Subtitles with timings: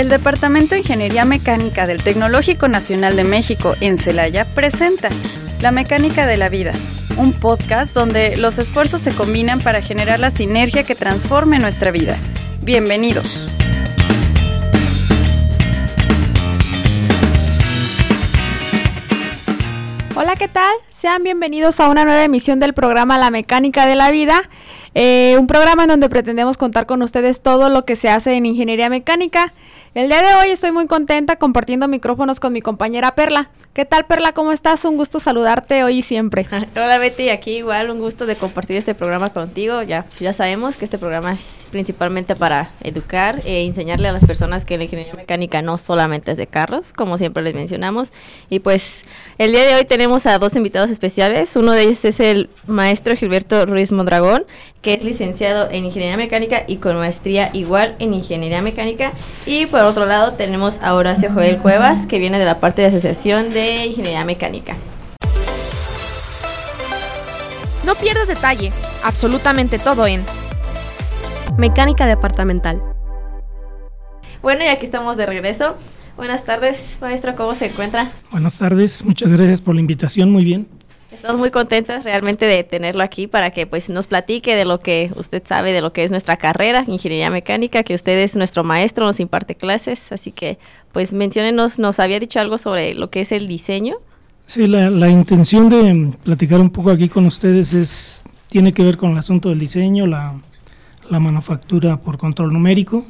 [0.00, 5.10] El Departamento de Ingeniería Mecánica del Tecnológico Nacional de México en Celaya presenta
[5.60, 6.72] La Mecánica de la Vida,
[7.18, 12.16] un podcast donde los esfuerzos se combinan para generar la sinergia que transforme nuestra vida.
[12.62, 13.46] Bienvenidos.
[20.16, 20.72] Hola, ¿qué tal?
[20.90, 24.48] Sean bienvenidos a una nueva emisión del programa La Mecánica de la Vida.
[24.94, 28.46] Eh, un programa en donde pretendemos contar con ustedes todo lo que se hace en
[28.46, 29.52] ingeniería mecánica.
[29.92, 33.50] El día de hoy estoy muy contenta compartiendo micrófonos con mi compañera Perla.
[33.72, 34.32] ¿Qué tal Perla?
[34.32, 34.84] ¿Cómo estás?
[34.84, 36.46] Un gusto saludarte hoy y siempre.
[36.76, 39.82] Hola Betty, aquí igual un gusto de compartir este programa contigo.
[39.82, 44.64] Ya, ya sabemos que este programa es principalmente para educar e enseñarle a las personas
[44.64, 48.12] que la ingeniería mecánica no solamente es de carros, como siempre les mencionamos.
[48.48, 49.04] Y pues
[49.38, 51.56] el día de hoy tenemos a dos invitados especiales.
[51.56, 54.44] Uno de ellos es el maestro Gilberto Ruiz Mondragón,
[54.82, 59.12] que es licenciado en ingeniería mecánica y con maestría igual en ingeniería mecánica.
[59.46, 62.88] Y por otro lado tenemos a Horacio Joel Cuevas, que viene de la parte de
[62.88, 64.76] Asociación de Ingeniería Mecánica.
[67.86, 70.22] No pierdas detalle, absolutamente todo en
[71.56, 72.82] Mecánica Departamental.
[74.42, 75.76] Bueno, y aquí estamos de regreso.
[76.14, 78.12] Buenas tardes, maestro, ¿cómo se encuentra?
[78.30, 80.68] Buenas tardes, muchas gracias por la invitación, muy bien.
[81.12, 85.10] Estamos muy contentas realmente de tenerlo aquí para que pues nos platique de lo que
[85.16, 89.06] usted sabe de lo que es nuestra carrera, ingeniería mecánica, que usted es nuestro maestro,
[89.06, 90.58] nos imparte clases, así que
[90.92, 93.96] pues menciónenos, nos había dicho algo sobre lo que es el diseño.
[94.46, 99.10] Sí, la, intención de platicar un poco aquí con ustedes es tiene que ver con
[99.10, 100.34] el asunto del diseño, la,
[101.08, 103.04] la manufactura por control numérico,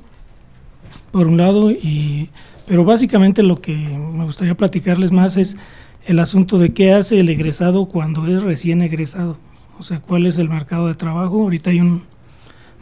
[1.13, 2.31] por un lado, y,
[2.67, 5.57] pero básicamente lo que me gustaría platicarles más es
[6.07, 9.37] el asunto de qué hace el egresado cuando es recién egresado.
[9.79, 11.43] O sea, cuál es el mercado de trabajo.
[11.43, 12.03] Ahorita hay un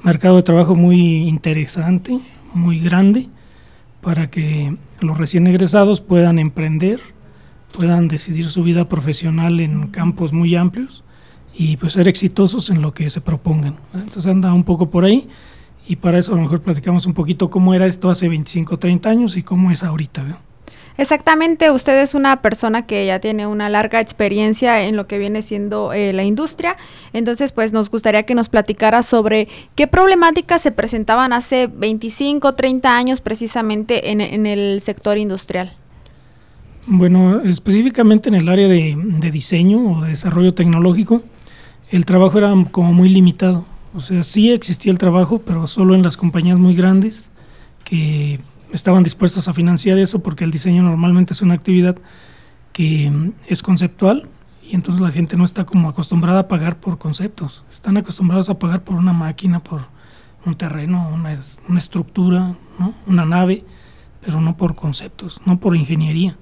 [0.03, 2.21] mercado de trabajo muy interesante,
[2.55, 3.29] muy grande,
[4.01, 7.01] para que los recién egresados puedan emprender,
[7.73, 11.05] puedan decidir su vida profesional en campos muy amplios
[11.55, 13.77] y pues ser exitosos en lo que se propongan.
[13.93, 15.29] Entonces anda un poco por ahí
[15.87, 18.79] y para eso a lo mejor platicamos un poquito cómo era esto hace 25 o
[18.79, 20.39] 30 años y cómo es ahorita.
[20.99, 25.43] Exactamente, usted es una persona que ya tiene una larga experiencia en lo que viene
[25.43, 26.77] siendo eh, la industria,
[27.13, 32.97] entonces pues nos gustaría que nos platicara sobre qué problemáticas se presentaban hace 25, 30
[32.97, 35.73] años precisamente en, el sector industrial.
[36.87, 41.23] Bueno, específicamente en el área de, de diseño o de desarrollo tecnológico,
[41.93, 43.65] el trabajo era como muy limitado.
[43.95, 47.31] O sea, sí existía el trabajo, pero solo en las compañías muy grandes
[47.85, 48.41] que
[48.73, 51.97] estaban dispuestos a financiar eso porque el diseño normalmente es una actividad
[52.73, 54.29] que mm, es conceptual
[54.63, 58.59] y entonces la gente no está como acostumbrada a pagar por conceptos, están acostumbrados a
[58.59, 59.87] pagar por una máquina, por
[60.45, 62.95] un terreno, una, una estructura, ¿no?
[63.07, 63.65] una nave,
[64.21, 66.37] pero no por conceptos, no por ingeniería.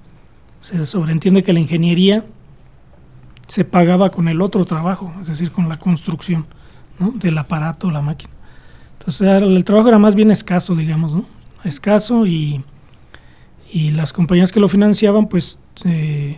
[0.59, 2.25] Se sobreentiende que la ingeniería
[3.47, 6.45] se pagaba con el otro trabajo, es decir, con la construcción
[6.99, 7.11] ¿no?
[7.11, 8.33] del aparato, la máquina.
[8.99, 11.36] Entonces el trabajo era más bien escaso, digamos, ¿no?
[11.67, 12.63] Escaso y,
[13.71, 16.37] y las compañías que lo financiaban pues eh,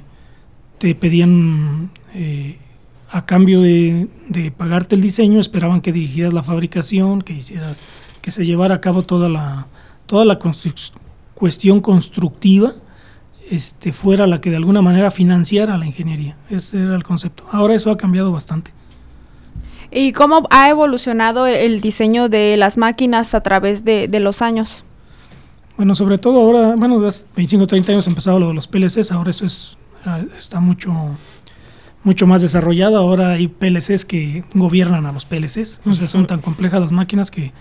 [0.78, 2.57] te pedían eh,
[3.12, 7.78] a cambio de, de, pagarte el diseño esperaban que dirigieras la fabricación que hicieras
[8.22, 9.67] que se llevara a cabo toda la
[10.06, 10.40] toda la
[11.35, 12.73] cuestión constructiva
[13.50, 16.35] este fuera la que de alguna manera financiara la ingeniería.
[16.50, 17.46] Ese era el concepto.
[17.51, 18.72] Ahora eso ha cambiado bastante.
[19.91, 24.84] ¿Y cómo ha evolucionado el diseño de las máquinas a través de, de los años?
[25.79, 29.13] Bueno, sobre todo ahora, bueno, hace 25 o 30 años empezado lo de los PLCs,
[29.13, 30.94] ahora eso es, ah, está mucho,
[32.03, 32.97] mucho más desarrollado.
[32.97, 37.53] Ahora hay PLCs que gobiernan a los PLCs, sea, son tan complejas las máquinas que,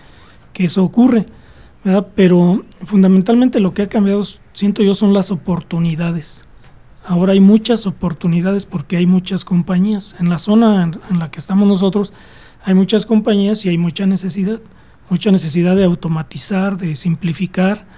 [0.51, 1.27] que eso ocurre.
[1.85, 2.07] ¿verdad?
[2.13, 6.43] Pero fundamentalmente lo que ha cambiado, siento yo, son las oportunidades.
[7.05, 10.17] Ahora hay muchas oportunidades porque hay muchas compañías.
[10.19, 12.11] En la zona en, en la que estamos nosotros
[12.65, 14.59] hay muchas compañías y hay mucha necesidad.
[15.09, 17.88] Mucha necesidad de automatizar, de simplificar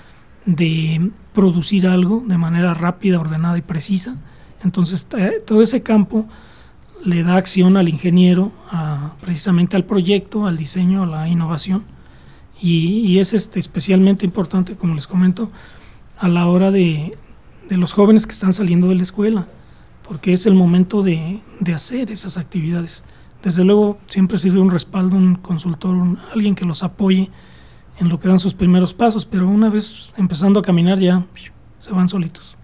[0.45, 4.15] de producir algo de manera rápida, ordenada y precisa.
[4.63, 6.27] Entonces, eh, todo ese campo
[7.03, 8.51] le da acción al ingeniero,
[9.21, 11.83] precisamente al proyecto, al diseño, a la innovación.
[12.61, 15.49] Y, es este, especialmente importante, como les comento,
[16.19, 17.17] a la hora de,
[17.69, 19.47] los jóvenes que están saliendo de la escuela,
[20.07, 21.41] porque es el momento de,
[21.73, 23.03] hacer esas actividades.
[23.41, 27.31] Desde luego, siempre sirve un respaldo, un consultor, alguien que los apoye
[28.01, 31.23] en lo que dan sus primeros pasos, pero una vez empezando a caminar ya
[31.79, 32.57] se van solitos.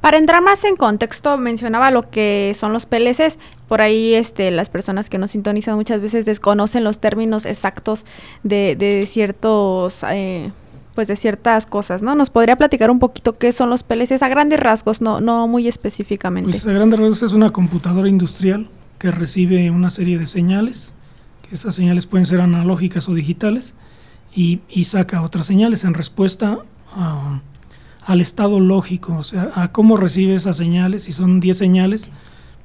[0.00, 3.38] Para entrar más en contexto, mencionaba lo que son los PLCs.
[3.68, 8.04] Por ahí este, las personas que nos sintonizan muchas veces desconocen los términos exactos
[8.42, 10.02] de, de ciertos...
[10.10, 10.50] Eh,
[10.92, 12.16] pues de ciertas cosas, ¿no?
[12.16, 15.68] ¿Nos podría platicar un poquito qué son los PLCs a grandes rasgos, no, no muy
[15.68, 16.50] específicamente?
[16.50, 18.68] Pues a grandes rasgos es una computadora industrial
[18.98, 20.92] que recibe una serie de señales,
[21.48, 23.74] que esas señales pueden ser analógicas o digitales,
[24.34, 26.58] y, y saca otras señales en respuesta
[26.92, 27.40] a,
[28.04, 32.10] al estado lógico, o sea, a cómo recibe esas señales, si son 10 señales,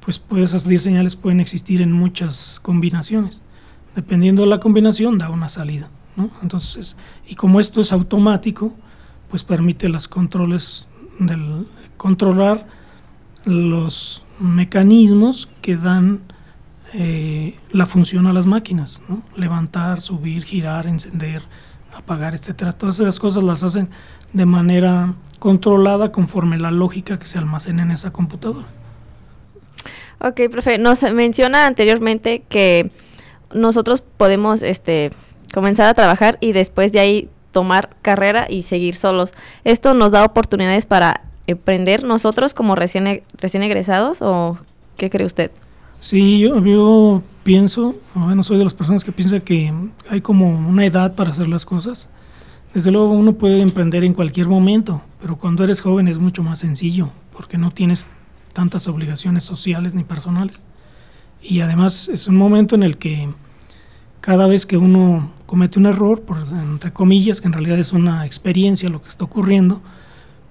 [0.04, 3.42] pues, pues esas 10 señales pueden existir en muchas combinaciones.
[3.94, 5.88] Dependiendo de la combinación, da una salida.
[6.42, 6.96] Entonces,
[7.26, 8.72] y como esto es automático,
[9.30, 11.66] pues permite los controles del
[11.96, 12.66] controlar
[13.44, 16.20] los mecanismos que dan
[16.92, 19.02] eh, la función a las máquinas,
[19.34, 21.42] levantar, subir, girar, encender,
[21.94, 22.72] apagar, etcétera.
[22.72, 23.88] Todas esas cosas las hacen
[24.32, 28.66] de manera controlada conforme la lógica que se almacena en esa computadora.
[30.18, 32.90] Ok, profe, nos menciona anteriormente que
[33.52, 35.10] nosotros podemos este,
[35.52, 39.32] comenzar a trabajar y después de ahí tomar carrera y seguir solos.
[39.64, 44.58] ¿Esto nos da oportunidades para emprender nosotros como recién, e, recién egresados o
[44.96, 45.50] qué cree usted?
[46.06, 49.74] Sí, yo, yo pienso, bueno, soy de las personas que piensa que
[50.08, 52.10] hay como una edad para hacer las cosas.
[52.72, 56.60] Desde luego uno puede emprender en cualquier momento, pero cuando eres joven es mucho más
[56.60, 58.06] sencillo, porque no tienes
[58.52, 60.64] tantas obligaciones sociales ni personales.
[61.42, 63.28] Y además es un momento en el que
[64.20, 68.24] cada vez que uno comete un error, por, entre comillas, que en realidad es una
[68.26, 69.82] experiencia lo que está ocurriendo,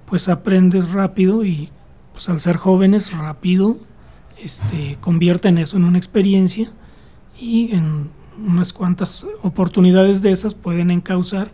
[0.06, 1.70] pues aprendes rápido y
[2.12, 3.78] pues al ser jóvenes rápido
[4.42, 6.72] este, convierten eso en una experiencia
[7.40, 8.10] y en
[8.46, 11.52] unas cuantas oportunidades de esas pueden encauzar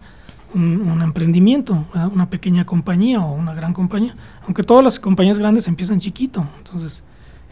[0.53, 5.99] un, emprendimiento, una pequeña compañía o una gran compañía, aunque todas las compañías grandes empiezan
[5.99, 7.03] chiquito, entonces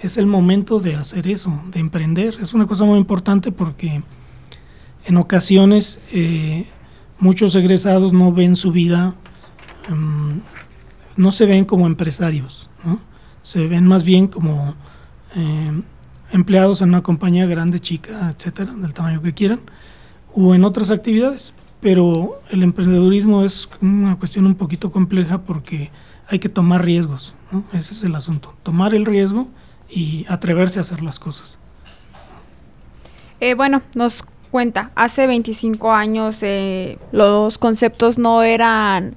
[0.02, 4.02] es el momento de hacer eso, de emprender, es una cosa muy importante porque
[5.06, 6.68] en ocasiones eh,
[7.20, 9.16] muchos egresados no ven su vida,
[9.90, 10.42] em,
[11.16, 12.70] no se ven como empresarios,
[13.42, 14.76] se ven más bien como
[15.36, 15.84] em,
[16.32, 19.62] empleados en una compañía grande, chica, etcétera, del tamaño que quieran,
[20.34, 21.54] o en otras actividades.
[21.82, 25.92] Pero el emprendedurismo es una cuestión un poquito compleja porque
[26.28, 27.36] hay que tomar riesgos,
[27.74, 29.48] ese es el asunto, tomar el riesgo
[29.90, 31.58] y atreverse a hacer las cosas.
[33.40, 39.16] Eh, bueno, nos cuenta, hace 25 años eh, los conceptos no eran,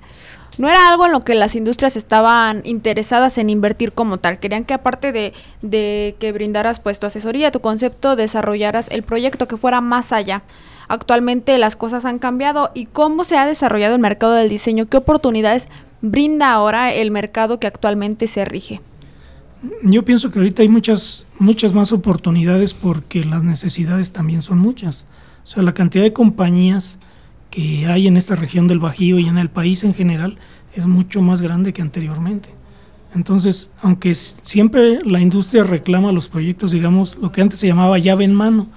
[0.58, 4.38] no era algo en lo que las industrias estaban interesadas en invertir como tal.
[4.38, 5.32] Querían que aparte de,
[5.62, 10.42] de que brindaras pues tu asesoría, tu concepto, desarrollaras el proyecto que fuera más allá.
[10.88, 14.98] Actualmente las cosas han cambiado y cómo se ha desarrollado el mercado del diseño, qué
[14.98, 15.68] oportunidades
[16.02, 18.80] brinda ahora el mercado que actualmente se rige.
[19.82, 25.06] Yo pienso que ahorita hay muchas, muchas más oportunidades porque las necesidades también son muchas.
[25.44, 26.98] O sea, la cantidad de compañías
[27.52, 30.38] que hay en esta región del Bajío y en el país en general
[30.74, 32.48] es mucho más grande que anteriormente.
[33.14, 38.24] Entonces, aunque siempre la industria reclama los proyectos, digamos, lo que antes se llamaba llave
[38.24, 38.68] en mano,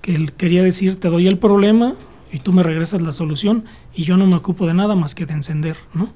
[0.00, 1.94] que él quería decir, te doy el problema
[2.32, 5.26] y tú me regresas la solución y yo no me ocupo de nada más que
[5.26, 6.08] de encender, ¿no?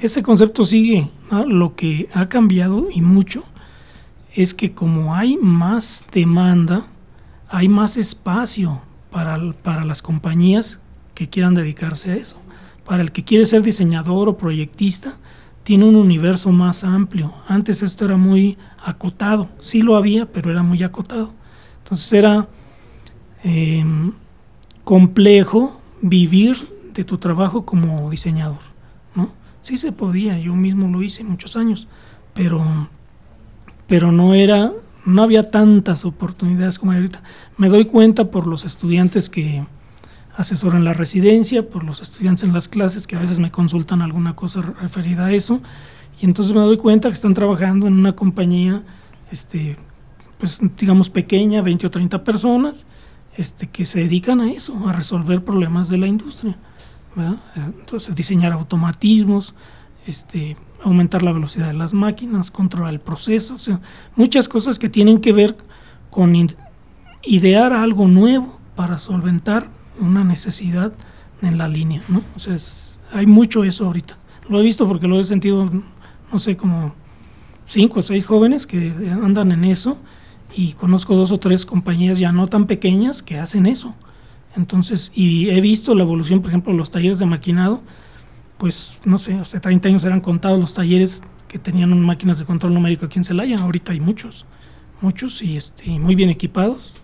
[0.00, 1.10] Ese concepto sigue,
[1.46, 3.44] lo que ha cambiado y mucho
[4.34, 6.86] es que como hay más demanda,
[7.50, 8.80] hay más espacio
[9.10, 10.80] para, para las compañías
[11.20, 12.40] que quieran dedicarse a eso.
[12.86, 15.16] Para el que quiere ser diseñador o proyectista,
[15.64, 17.34] tiene un universo más amplio.
[17.46, 21.30] Antes esto era muy acotado, sí lo había, pero era muy acotado.
[21.84, 22.48] Entonces era
[23.44, 23.84] eh,
[24.82, 26.56] complejo vivir
[26.94, 28.62] de tu trabajo como diseñador.
[29.14, 29.28] ¿no?
[29.60, 31.86] Sí se podía, yo mismo lo hice muchos años,
[32.32, 32.64] pero,
[33.86, 34.72] pero no era
[35.04, 37.22] no había tantas oportunidades como ahorita.
[37.58, 39.64] Me doy cuenta por los estudiantes que
[40.40, 44.34] asesoran la residencia, por los estudiantes en las clases que a veces me consultan alguna
[44.34, 45.60] cosa referida a eso,
[46.20, 48.82] y entonces me doy cuenta que están trabajando en una compañía,
[49.30, 49.76] este,
[50.38, 52.86] pues digamos pequeña, 20 o 30 personas,
[53.36, 56.56] este, que se dedican a eso, a resolver problemas de la industria.
[57.56, 59.54] Entonces, diseñar automatismos,
[60.06, 63.56] este, aumentar la velocidad de las máquinas, controlar el proceso,
[64.16, 65.56] muchas cosas que tienen que ver
[66.08, 66.34] con
[67.22, 70.92] idear algo nuevo para solventar una necesidad
[71.42, 72.22] en la línea, ¿no?
[72.34, 72.56] O sea,
[73.12, 74.16] hay mucho eso ahorita.
[74.48, 75.68] Lo he visto porque lo he sentido,
[76.32, 76.94] no sé, como
[77.66, 79.98] cinco o seis jóvenes que andan en eso
[80.54, 83.94] y conozco dos o tres compañías ya no tan pequeñas que hacen eso.
[84.56, 87.82] Entonces, y he visto la evolución, por ejemplo, los talleres de maquinado,
[88.58, 92.74] pues no sé, hace 30 años eran contados los talleres que tenían máquinas de control
[92.74, 94.46] numérico aquí en Celaya, ahorita hay muchos,
[95.00, 96.99] muchos y este, muy bien equipados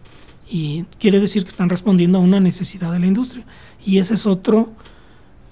[0.49, 3.45] y quiere decir que están respondiendo a una necesidad de la industria
[3.85, 4.73] y ese es otro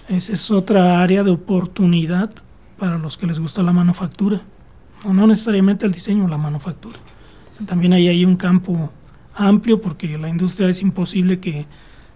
[0.08, 2.30] Esa es otra área de oportunidad
[2.78, 4.42] para los que les gusta la manufactura.
[5.04, 6.98] O no necesariamente el diseño, la manufactura.
[7.66, 8.90] También ahí hay un campo
[9.34, 11.66] amplio porque la industria es imposible que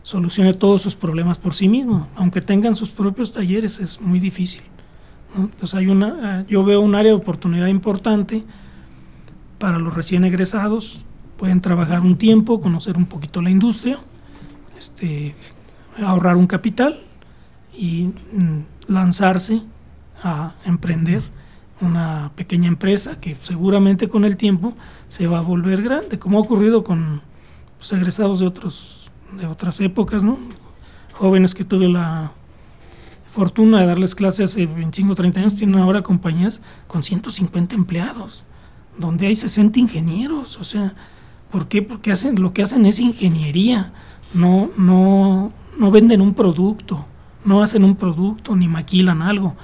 [0.02, 2.08] solucione todos sus problemas por sí mismo.
[2.14, 4.62] Aunque tengan sus propios talleres, es muy difícil.
[5.36, 8.44] Entonces hay una, yo veo un área de oportunidad importante
[9.58, 11.06] para los recién egresados.
[11.38, 13.98] Pueden trabajar un tiempo, conocer un poquito la industria,
[14.76, 15.34] este,
[16.04, 17.00] ahorrar un capital
[17.72, 19.62] y mm, lanzarse
[20.22, 21.22] a emprender
[21.80, 24.74] una pequeña empresa que seguramente con el tiempo
[25.08, 27.22] se va a volver grande, como ha ocurrido con
[27.92, 28.98] egresados de otros
[29.32, 30.38] de otras épocas, ¿no?
[31.12, 32.32] Jóvenes que tuve la
[33.30, 38.44] fortuna de darles clases hace 25 o 30 años tienen ahora compañías con 150 empleados,
[38.96, 40.94] donde hay 60 ingenieros, o sea,
[41.50, 41.82] ¿por qué?
[41.82, 43.92] Porque hacen lo que hacen es ingeniería,
[44.34, 47.06] no no no venden un producto,
[47.44, 49.56] no hacen un producto ni maquilan algo,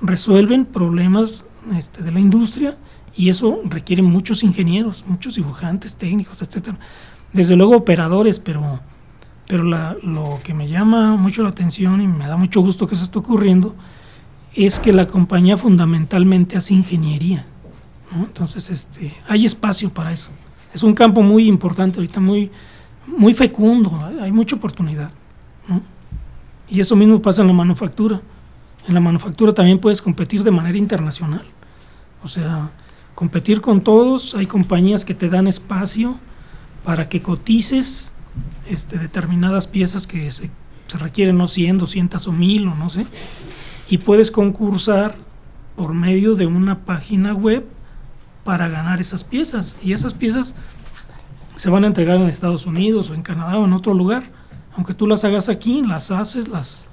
[0.00, 1.44] resuelven problemas
[1.76, 2.78] este, de la industria
[3.16, 6.78] y eso requiere muchos ingenieros, muchos dibujantes, técnicos, etcétera.
[7.32, 8.80] Desde luego operadores, pero,
[9.48, 13.04] pero lo que me llama mucho la atención y me da mucho gusto que eso
[13.04, 13.74] esté ocurriendo
[14.54, 17.44] es que la compañía fundamentalmente hace ingeniería.
[18.14, 20.30] Entonces, este, hay espacio para eso.
[20.72, 22.50] Es un campo muy importante ahorita, muy,
[23.06, 25.10] muy fecundo, hay mucha oportunidad.
[26.68, 28.20] Y eso mismo pasa en la manufactura.
[28.86, 31.44] En la manufactura también puedes competir de manera internacional.
[32.22, 32.70] O sea,
[33.14, 36.18] competir con todos, hay compañías que te dan espacio
[36.84, 38.12] para que cotices
[38.68, 40.50] este, determinadas piezas que se,
[40.98, 43.06] requieren, no 100, 200 o 1000 o no sé,
[43.88, 45.16] y puedes concursar
[45.76, 47.66] por medio de una página web
[48.48, 49.76] para ganar esas piezas.
[49.82, 50.54] Y esas piezas
[51.56, 54.22] se van a entregar en Estados Unidos o en Canadá o en otro lugar.
[54.74, 56.86] Aunque tú las hagas aquí, las haces, las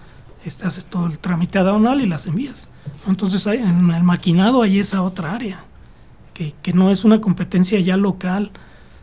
[0.43, 2.67] este, haces todo el trámite aduanal y las envías.
[3.07, 5.63] Entonces en el maquinado hay esa otra área,
[6.33, 8.51] que, que, no es una competencia ya local,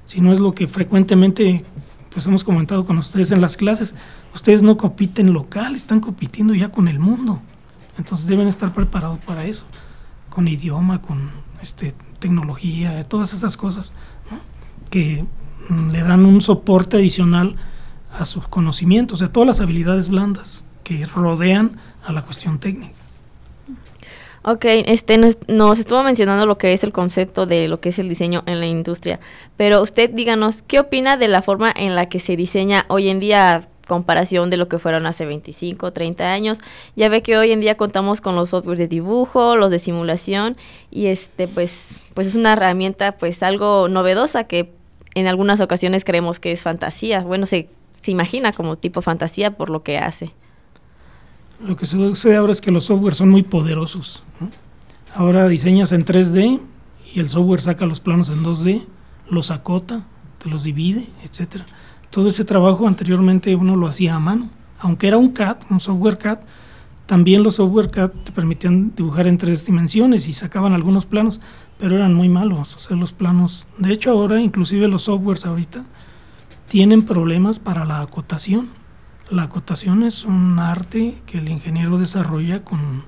[0.05, 1.65] sino es lo que frecuentemente
[2.13, 3.95] pues hemos comentado con ustedes en las clases.
[4.35, 7.41] Ustedes no compiten local, están compitiendo ya con el mundo.
[7.97, 9.65] Entonces deben estar preparados para eso,
[10.29, 11.31] con idioma, con
[11.63, 13.93] este, tecnología, todas esas cosas
[14.89, 15.27] que
[15.69, 17.57] mm, le dan un soporte adicional
[18.19, 22.95] a sus conocimientos, a todas las habilidades blandas que rodean a la cuestión técnica.
[24.45, 28.09] Ok, este nos, estuvo mencionando lo que es el concepto de lo que es el
[28.09, 29.21] diseño en la industria,
[29.57, 33.21] pero usted díganos, ¿qué opina de la forma en la que se diseña hoy en
[33.21, 36.59] día comparación de lo que fueron hace 25, 30 años?
[36.97, 40.57] Ya ve que hoy en día contamos con los softwares de dibujo, los de simulación
[40.91, 44.73] y este pues pues es una herramienta pues algo novedosa que
[45.15, 47.21] en algunas ocasiones creemos que es fantasía.
[47.21, 47.69] Bueno, se
[48.03, 50.33] se imagina como tipo fantasía por lo que hace.
[51.65, 54.25] Lo que sucede ahora es que los softwares son muy poderosos.
[55.15, 56.61] Ahora diseñas en 3D
[57.15, 58.85] y el software saca los planos en 2D,
[59.31, 60.03] los acota,
[60.39, 61.65] te los divide, etcétera.
[62.13, 66.19] Todo ese trabajo anteriormente uno lo hacía a mano, aunque era un CAD, un software
[66.19, 66.41] CAD,
[67.07, 71.41] también los software CAD te permitían dibujar en tres dimensiones y sacaban algunos planos,
[71.79, 73.67] pero eran muy malos, o los planos.
[73.79, 75.87] De hecho, ahora inclusive los softwares ahorita
[76.69, 78.69] tienen problemas para la acotación.
[79.31, 83.05] La acotación es un arte que el ingeniero desarrolla con,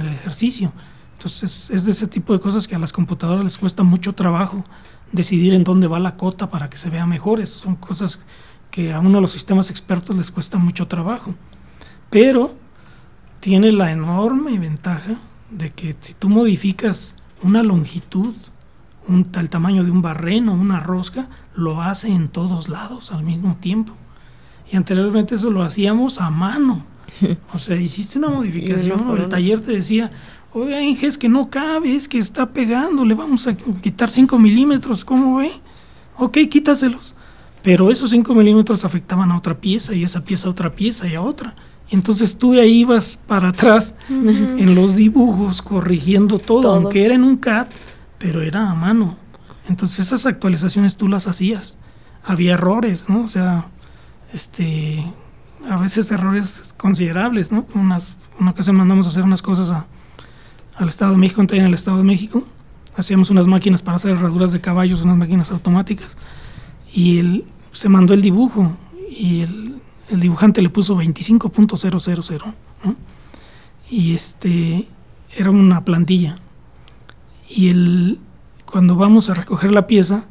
[0.00, 0.72] el ejercicio.
[1.18, 4.64] Entonces es de ese tipo de cosas que a las computadoras les cuesta mucho trabajo
[5.12, 7.46] decidir en dónde va la cota para que se vea mejor.
[7.46, 8.20] son cosas
[8.70, 11.34] que a uno de los sistemas expertos les cuesta mucho trabajo.
[12.10, 12.54] Pero
[13.40, 15.16] tiene la enorme ventaja
[15.50, 18.34] de que si tú modificas una longitud
[19.08, 23.56] un, el tamaño de un barreno, una rosca, lo hace en todos lados al mismo
[23.58, 23.94] tiempo.
[24.70, 26.84] Y anteriormente eso lo hacíamos a mano.
[27.54, 30.10] O sea, hiciste una modificación, el taller te decía,
[30.60, 34.38] oiga, Inge, es que no cabe, es que está pegando, le vamos a quitar 5
[34.38, 35.52] milímetros, ¿cómo ve?
[36.16, 37.14] Ok, quítaselos.
[37.62, 41.14] Pero esos 5 milímetros afectaban a otra pieza y esa pieza a otra pieza y
[41.14, 41.54] a otra.
[41.90, 47.24] entonces tú ahí ibas para atrás en los dibujos corrigiendo todo, todo, aunque era en
[47.24, 47.68] un CAD,
[48.18, 49.16] pero era a mano.
[49.68, 51.76] Entonces esas actualizaciones tú las hacías.
[52.24, 53.22] Había errores, ¿no?
[53.22, 53.66] O sea,
[54.32, 55.04] este,
[55.68, 57.66] a veces errores considerables, ¿no?
[57.74, 59.72] Unas, una ocasión mandamos a hacer unas cosas
[60.78, 62.44] al Estado de México, en el Estado de México.
[62.96, 66.16] Hacíamos unas máquinas para hacer herraduras de caballos, unas máquinas automáticas.
[66.92, 68.72] Y él, se mandó el dibujo
[69.10, 69.76] y el,
[70.08, 72.54] el dibujante le puso 25.000,
[72.84, 72.96] ¿no?
[73.90, 74.88] Y este,
[75.36, 76.38] era una plantilla
[77.48, 78.18] y el,
[78.66, 80.24] cuando vamos a recoger la pieza,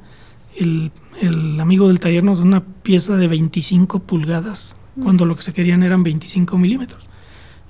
[0.55, 5.41] el, el amigo del taller nos da una pieza de 25 pulgadas, cuando lo que
[5.41, 7.09] se querían eran 25 milímetros.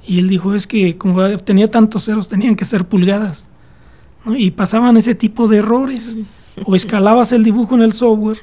[0.07, 3.49] Y él dijo, es que como tenía tantos ceros, tenían que ser pulgadas.
[4.25, 6.17] Y pasaban ese tipo de errores.
[6.65, 8.39] O escalabas el dibujo en el software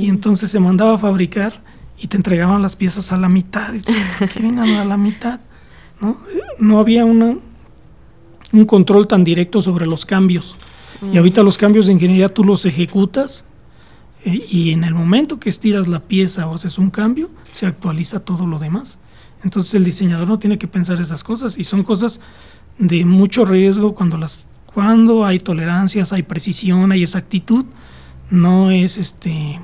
[0.00, 1.60] y entonces se mandaba a fabricar
[1.98, 3.74] y te entregaban las piezas a la mitad.
[3.74, 5.40] Y ¿Por qué vienen a la mitad?
[6.00, 6.18] ¿No?
[6.58, 7.36] no había una,
[8.52, 10.56] un control tan directo sobre los cambios.
[11.12, 13.44] Y ahorita los cambios de ingeniería tú los ejecutas
[14.24, 18.20] eh, y en el momento que estiras la pieza o haces un cambio, se actualiza
[18.20, 18.98] todo lo demás.
[19.44, 22.20] Entonces el diseñador no tiene que pensar esas cosas y son cosas
[22.78, 24.40] de mucho riesgo cuando las
[24.74, 27.64] cuando hay tolerancias, hay precisión, hay exactitud,
[28.30, 29.60] no es este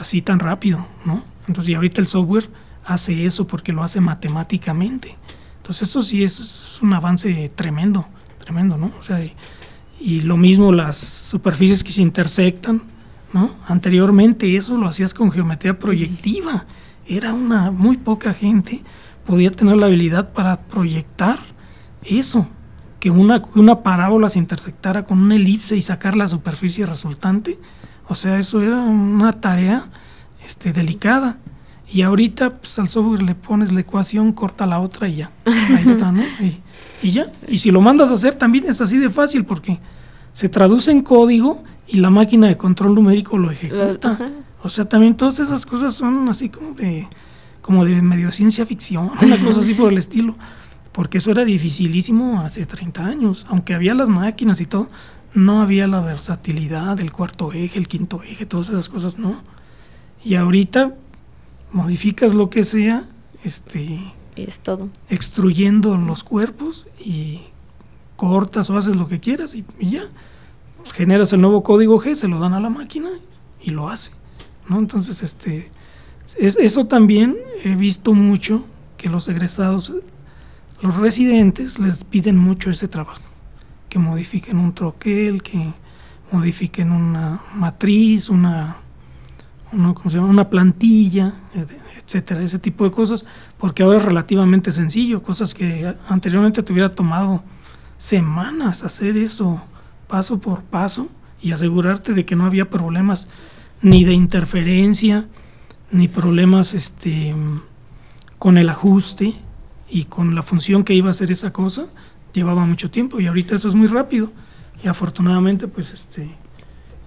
[0.00, 1.22] así tan rápido, ¿no?
[1.46, 2.50] Entonces, y ahorita el software
[2.84, 5.16] hace eso porque lo hace matemáticamente.
[5.58, 8.06] Entonces, eso sí es, un avance tremendo,
[8.38, 8.92] tremendo, ¿no?
[8.98, 9.20] O sea,
[10.00, 12.82] y, lo mismo las superficies que se intersectan,
[13.32, 13.50] ¿no?
[13.66, 16.66] Anteriormente eso lo hacías con geometría proyectiva.
[17.08, 18.82] Era una muy poca gente
[19.26, 21.40] podía tener la habilidad para proyectar
[22.02, 22.46] eso,
[23.00, 27.58] que una, una parábola se intersectara con una elipse y sacar la superficie resultante
[28.08, 29.86] o sea, eso era una tarea
[30.44, 31.38] este, delicada.
[31.88, 35.30] Y ahorita pues, al software le pones la ecuación, corta la otra y ya.
[35.44, 36.22] Ahí está, ¿no?
[37.02, 37.30] Y, ya.
[37.48, 39.78] Y si lo mandas a hacer también es así de fácil porque
[40.32, 44.18] se traduce en código y la máquina de control numérico lo ejecuta.
[44.66, 47.08] O sea, también todas esas cosas son así como de,
[47.62, 50.34] como de medio ciencia ficción, una cosa así por el estilo.
[50.92, 53.46] Porque eso era dificilísimo hace 30 años.
[53.48, 54.88] Aunque había las máquinas y todo,
[55.34, 59.42] no había la versatilidad del cuarto eje, el quinto eje, todas esas cosas, no.
[60.24, 60.94] Y ahorita
[61.72, 63.06] modificas lo que sea,
[63.44, 64.00] este
[64.34, 64.88] es todo.
[65.10, 67.42] Extruyendo los cuerpos y
[68.16, 70.08] cortas o haces lo que quieras y, ya.
[70.94, 73.10] Generas el nuevo código G, se lo dan a la máquina
[73.62, 74.12] y lo hace.
[74.68, 74.78] ¿No?
[74.78, 75.70] Entonces, este,
[76.38, 78.64] es, eso también he visto mucho
[78.96, 79.92] que los egresados,
[80.82, 83.22] los residentes les piden mucho ese trabajo
[83.88, 85.72] que modifiquen un troquel, que
[86.32, 88.76] modifiquen una matriz, una,
[89.72, 91.34] una plantilla,
[92.02, 93.24] etcétera, ese tipo de cosas,
[93.58, 97.42] porque ahora es relativamente sencillo, cosas que anteriormente te hubiera tomado
[97.98, 99.62] semanas hacer eso
[100.06, 101.08] paso por paso
[101.40, 103.28] y asegurarte de que no había problemas
[103.82, 105.26] ni de interferencia,
[105.90, 107.34] ni problemas este,
[108.38, 109.34] con el ajuste
[109.88, 111.86] y con la función que iba a hacer esa cosa,
[112.32, 114.32] llevaba mucho tiempo y ahorita eso es muy rápido.
[114.82, 116.28] Y afortunadamente, pues este,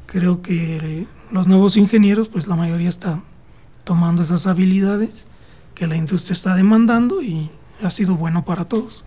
[0.05, 3.21] creo que los nuevos ingenieros, pues la mayoría está
[3.84, 5.27] tomando esas habilidades
[5.75, 7.49] que la industria está demandando y
[7.82, 9.05] ha sido bueno para todos.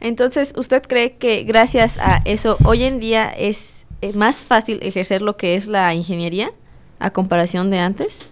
[0.00, 3.81] Entonces, ¿usted cree que gracias a eso hoy en día es
[4.14, 6.50] más fácil ejercer lo que es la ingeniería
[6.98, 8.30] a comparación de antes?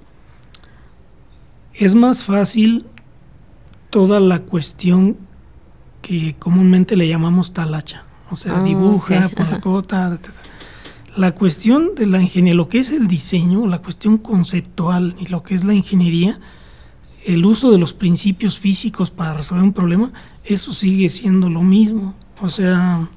[1.74, 2.86] Es más fácil
[3.90, 5.16] toda la cuestión
[6.02, 10.18] que comúnmente le llamamos talacha, o sea, ah, dibuja, pon la cota,
[11.16, 15.42] La cuestión de la ingeniería, lo que es el diseño, la cuestión conceptual y lo
[15.42, 16.40] que es la ingeniería,
[17.24, 20.12] el uso de los principios físicos para resolver un problema,
[20.44, 22.14] eso sigue siendo lo mismo.
[22.40, 23.08] O sea,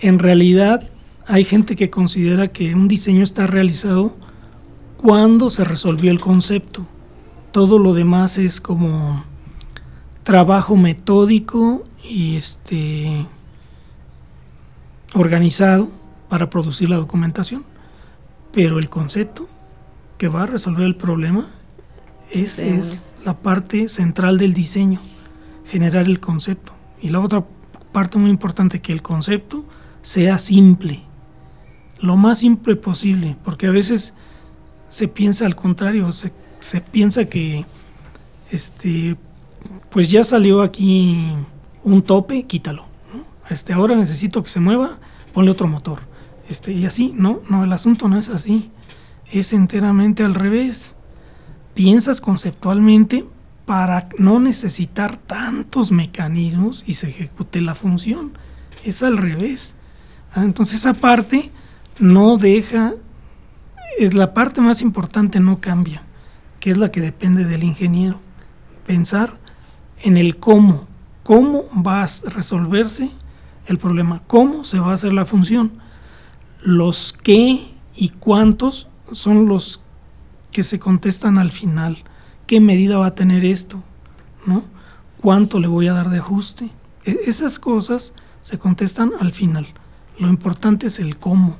[0.00, 0.90] en realidad
[1.28, 4.16] hay gente que considera que un diseño está realizado
[4.96, 6.86] cuando se resolvió el concepto.
[7.52, 9.22] Todo lo demás es como
[10.24, 13.26] trabajo metódico y este
[15.14, 15.90] organizado
[16.30, 17.62] para producir la documentación,
[18.50, 19.48] pero el concepto
[20.16, 21.50] que va a resolver el problema
[22.30, 25.00] es, es la parte central del diseño,
[25.66, 26.72] generar el concepto.
[27.02, 27.44] Y la otra
[27.92, 29.66] parte muy importante, que el concepto
[30.02, 31.07] sea simple,
[32.00, 34.14] lo más simple posible, porque a veces
[34.88, 37.64] se piensa al contrario, se, se piensa que
[38.50, 39.16] este,
[39.90, 41.32] pues ya salió aquí
[41.84, 42.84] un tope, quítalo.
[43.48, 44.98] Este, ahora necesito que se mueva,
[45.32, 46.00] ponle otro motor.
[46.48, 48.70] Este, y así, no, no, el asunto no es así.
[49.30, 50.96] Es enteramente al revés.
[51.74, 53.24] Piensas conceptualmente
[53.66, 58.32] para no necesitar tantos mecanismos y se ejecute la función.
[58.84, 59.76] Es al revés.
[60.34, 61.50] Ah, entonces esa parte
[61.98, 62.94] no deja,
[63.98, 66.02] es la parte más importante no cambia,
[66.60, 68.18] que es la que depende del ingeniero.
[68.86, 69.36] Pensar
[70.02, 70.86] en el cómo,
[71.22, 73.10] cómo va a resolverse
[73.66, 75.72] el problema, cómo se va a hacer la función.
[76.62, 79.80] Los qué y cuántos son los
[80.52, 81.98] que se contestan al final.
[82.46, 83.82] ¿Qué medida va a tener esto?
[84.46, 84.64] ¿No?
[85.20, 86.70] ¿Cuánto le voy a dar de ajuste?
[87.04, 89.66] E-, esas cosas se contestan al final.
[90.18, 91.56] Lo importante es el cómo.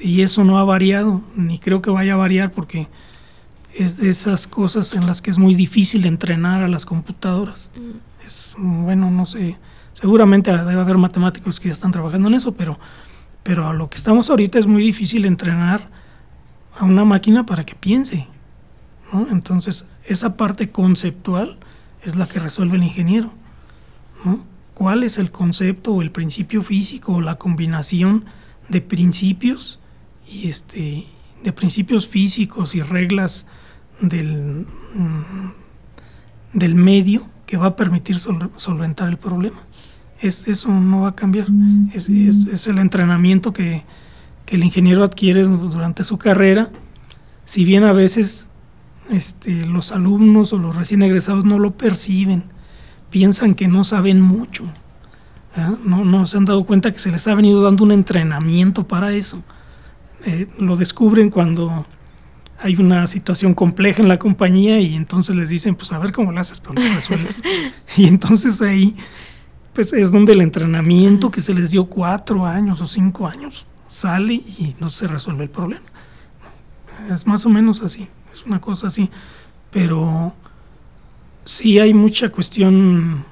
[0.00, 2.88] Y eso no ha variado, ni creo que vaya a variar porque
[3.74, 7.70] es de esas cosas en las que es muy difícil entrenar a las computadoras.
[7.76, 8.26] Mm.
[8.26, 9.56] Es, bueno, no sé,
[9.94, 12.78] seguramente debe haber matemáticos que ya están trabajando en eso, pero,
[13.42, 15.88] pero a lo que estamos ahorita es muy difícil entrenar
[16.78, 18.26] a una máquina para que piense.
[19.12, 19.26] ¿no?
[19.30, 21.58] Entonces, esa parte conceptual
[22.02, 23.30] es la que resuelve el ingeniero.
[24.24, 24.44] ¿no?
[24.74, 28.24] ¿Cuál es el concepto o el principio físico o la combinación
[28.70, 29.78] de principios
[30.26, 31.06] y este
[31.44, 33.46] de principios físicos y reglas
[34.00, 35.50] del, mm,
[36.52, 39.58] del medio que va a permitir sol- solventar el problema.
[40.20, 41.46] Es, eso no va a cambiar.
[41.94, 43.84] Es, es- es el entrenamiento que,
[44.46, 46.70] que el ingeniero adquiere durante su carrera.
[47.46, 48.48] Si bien a veces
[49.10, 52.44] este, los alumnos o los recién egresados no lo perciben,
[53.10, 54.64] piensan que no saben mucho.
[55.56, 55.74] ¿Ah?
[55.84, 59.12] No, no se han dado cuenta que se les ha venido dando un entrenamiento para
[59.12, 59.42] eso.
[60.24, 61.86] Eh, lo descubren cuando
[62.58, 66.30] hay una situación compleja en la compañía y entonces les dicen, pues a ver cómo
[66.32, 67.42] lo haces, pero lo resuelves.
[67.96, 68.94] y entonces ahí
[69.72, 74.34] pues es donde el entrenamiento que se les dio cuatro años o cinco años sale
[74.34, 75.86] y no se resuelve el problema.
[77.10, 79.08] Es más o menos así, es una cosa así,
[79.70, 80.34] pero
[81.44, 83.24] sí hay mucha cuestión,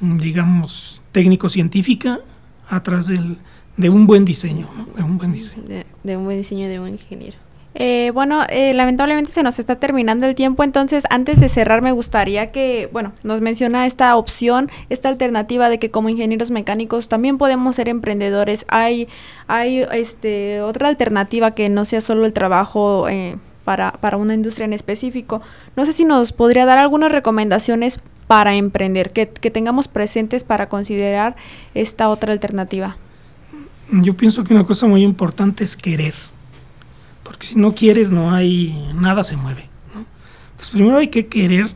[0.00, 2.20] digamos, técnico-científica
[2.68, 3.38] atrás del,
[3.76, 4.86] de un buen diseño, ¿no?
[4.94, 5.62] de un buen diseño.
[5.62, 7.36] De, de un buen diseño de un ingeniero.
[7.78, 11.92] Eh, bueno, eh, lamentablemente se nos está terminando el tiempo, entonces antes de cerrar me
[11.92, 17.36] gustaría que, bueno, nos menciona esta opción, esta alternativa de que como ingenieros mecánicos también
[17.36, 18.64] podemos ser emprendedores.
[18.68, 19.08] Hay,
[19.46, 24.64] hay este, otra alternativa que no sea solo el trabajo eh, para, para una industria
[24.64, 25.42] en específico.
[25.76, 31.36] No sé si nos podría dar algunas recomendaciones para emprender, que, tengamos presentes para considerar
[31.74, 32.96] esta otra alternativa.
[33.90, 36.14] Yo pienso que una cosa muy importante es querer,
[37.22, 39.68] porque si no quieres no hay, nada se mueve.
[39.94, 40.04] ¿no?
[40.50, 41.72] Entonces primero hay que querer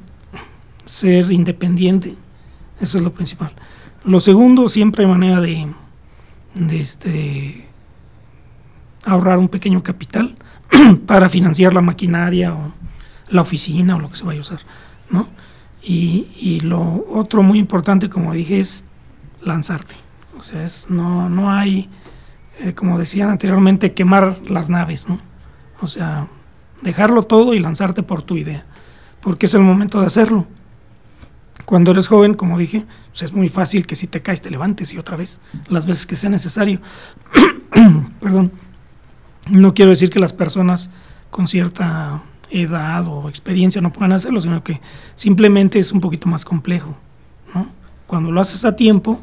[0.85, 2.17] ser independiente,
[2.81, 3.53] eso es lo principal.
[4.05, 5.69] Lo segundo, siempre hay manera de,
[6.55, 7.67] de este,
[9.05, 10.37] ahorrar un pequeño capital
[11.07, 12.73] para financiar la maquinaria o
[13.29, 14.61] la oficina o lo que se vaya a usar,
[15.11, 15.29] ¿no?
[15.83, 18.85] Y, lo otro muy importante, como dije, es
[19.41, 19.95] lanzarte.
[20.39, 21.89] O sea, es, no, no hay,
[22.61, 25.19] eh, como decían anteriormente, quemar las naves, ¿no?
[25.81, 26.29] O sea,
[26.83, 28.65] dejarlo todo y lanzarte por tu idea,
[29.21, 30.47] porque es el momento de hacerlo.
[31.65, 34.93] Cuando eres joven, como dije, pues es muy fácil que si te caes te levantes
[34.93, 36.81] y otra vez, las veces que sea necesario.
[38.21, 38.53] Perdón.
[39.49, 40.91] No quiero decir que las personas
[41.31, 44.81] con cierta edad o experiencia no puedan hacerlo, sino que
[45.15, 46.97] simplemente es un poquito más complejo.
[47.55, 47.69] ¿no?
[48.07, 49.21] Cuando lo haces a tiempo,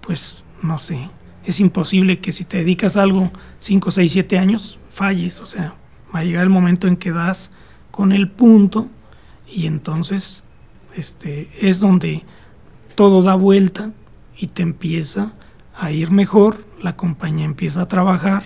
[0.00, 1.08] pues no sé,
[1.44, 5.74] es imposible que si te dedicas a algo 5, 6, 7 años, falles, o sea,
[6.14, 7.50] va a llegar el momento en que das
[7.90, 8.88] con el punto
[9.46, 10.42] y entonces
[10.96, 12.24] este es donde
[12.94, 13.92] todo da vuelta
[14.36, 15.32] y te empieza
[15.76, 18.44] a ir mejor, la compañía empieza a trabajar,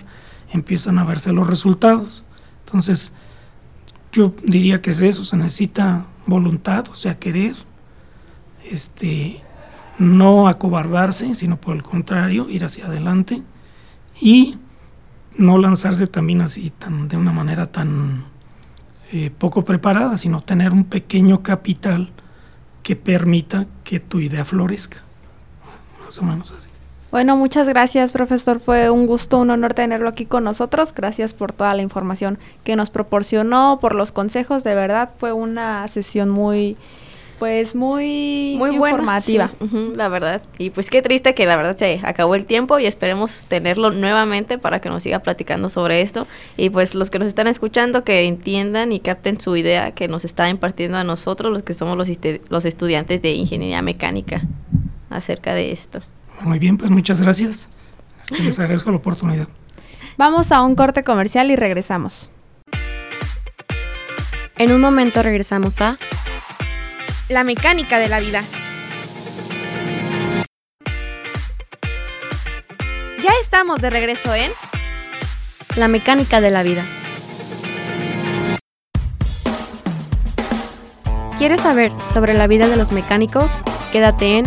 [0.53, 2.25] empiezan a verse los resultados.
[2.65, 3.13] Entonces,
[4.19, 7.55] yo diría que es eso, se necesita voluntad, o sea, querer,
[8.69, 9.41] este,
[9.97, 13.45] no acobardarse, sino por el contrario, ir hacia adelante
[14.21, 14.57] y
[15.37, 18.25] no lanzarse también así tan, de una manera tan
[19.13, 22.11] eh, poco preparada, sino tener un pequeño capital
[22.83, 24.99] que permita que tu idea florezca.
[26.05, 26.68] Más o menos así.
[27.11, 28.61] Bueno, muchas gracias, profesor.
[28.61, 30.93] Fue un gusto, un honor tenerlo aquí con nosotros.
[30.95, 34.63] Gracias por toda la información que nos proporcionó, por los consejos.
[34.63, 36.77] De verdad, fue una sesión muy,
[37.39, 39.51] pues, muy, Muy buena, informativa.
[39.97, 40.43] la verdad.
[40.59, 44.59] Y pues qué triste que la verdad se acabó el tiempo y esperemos tenerlo nuevamente
[44.59, 46.27] para que nos siga platicando sobre esto.
[46.59, 50.27] Y pues los que nos están escuchando que entiendan y capten su idea que nos
[50.27, 54.43] está impartiendo a nosotros, los que somos los, este- los estudiantes de ingeniería mecánica,
[55.09, 56.03] acerca de esto.
[56.41, 57.69] Muy bien, pues muchas gracias.
[58.23, 59.49] Es que les agradezco la oportunidad.
[60.17, 62.31] Vamos a un corte comercial y regresamos.
[64.57, 65.97] En un momento regresamos a
[67.29, 68.45] La mecánica de la vida.
[73.23, 74.51] Ya estamos de regreso en
[75.77, 76.85] La mecánica de la vida.
[81.39, 83.53] ¿Quieres saber sobre la vida de los mecánicos?
[83.93, 84.47] Quédate en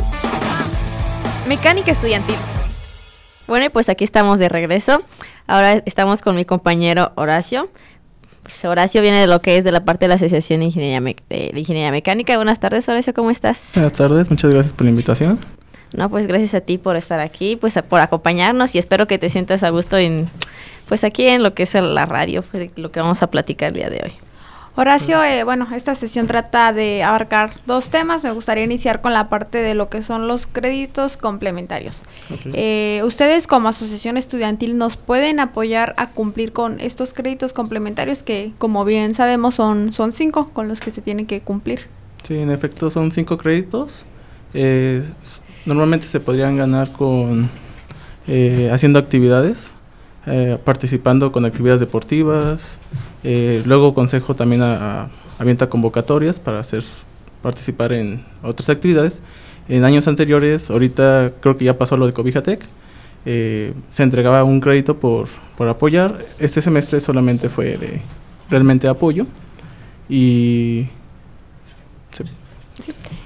[1.48, 2.36] Mecánica estudiantil.
[3.48, 5.02] Bueno, y pues aquí estamos de regreso.
[5.48, 7.70] Ahora estamos con mi compañero Horacio.
[8.44, 11.00] Pues Horacio viene de lo que es de la parte de la Asociación de Ingeniería,
[11.02, 12.36] Mec- de Ingeniería Mecánica.
[12.38, 13.72] Buenas tardes, Horacio, ¿cómo estás?
[13.76, 15.40] Buenas tardes, muchas gracias por la invitación.
[15.94, 19.18] No, pues gracias a ti por estar aquí, pues a- por acompañarnos y espero que
[19.20, 20.30] te sientas a gusto en,
[20.88, 23.74] pues aquí en lo que es la radio, pues, lo que vamos a platicar el
[23.76, 24.14] día de hoy.
[24.76, 28.24] Horacio, eh, bueno, esta sesión trata de abarcar dos temas.
[28.24, 32.04] Me gustaría iniciar con la parte de lo que son los créditos complementarios.
[32.54, 38.54] Eh, ustedes como asociación estudiantil nos pueden apoyar a cumplir con estos créditos complementarios que,
[38.58, 41.88] como bien sabemos, son, son cinco con los que se tienen que cumplir.
[42.24, 44.06] Sí, en efecto son cinco créditos.
[44.54, 45.04] Eh,
[45.66, 47.50] normalmente se podrían ganar con
[48.28, 49.74] eh, haciendo actividades,
[50.28, 52.78] eh, participando con actividades deportivas.
[53.24, 56.84] eh, luego consejo también a- a- avienta convocatorias para hacer
[57.44, 59.20] participar en otras actividades.
[59.70, 62.66] En años anteriores, ahorita creo que ya pasó lo de Cobijatec,
[63.26, 66.18] eh, se entregaba un crédito por, por apoyar.
[66.40, 68.02] Este semestre solamente fue
[68.50, 69.26] realmente apoyo
[70.10, 70.88] y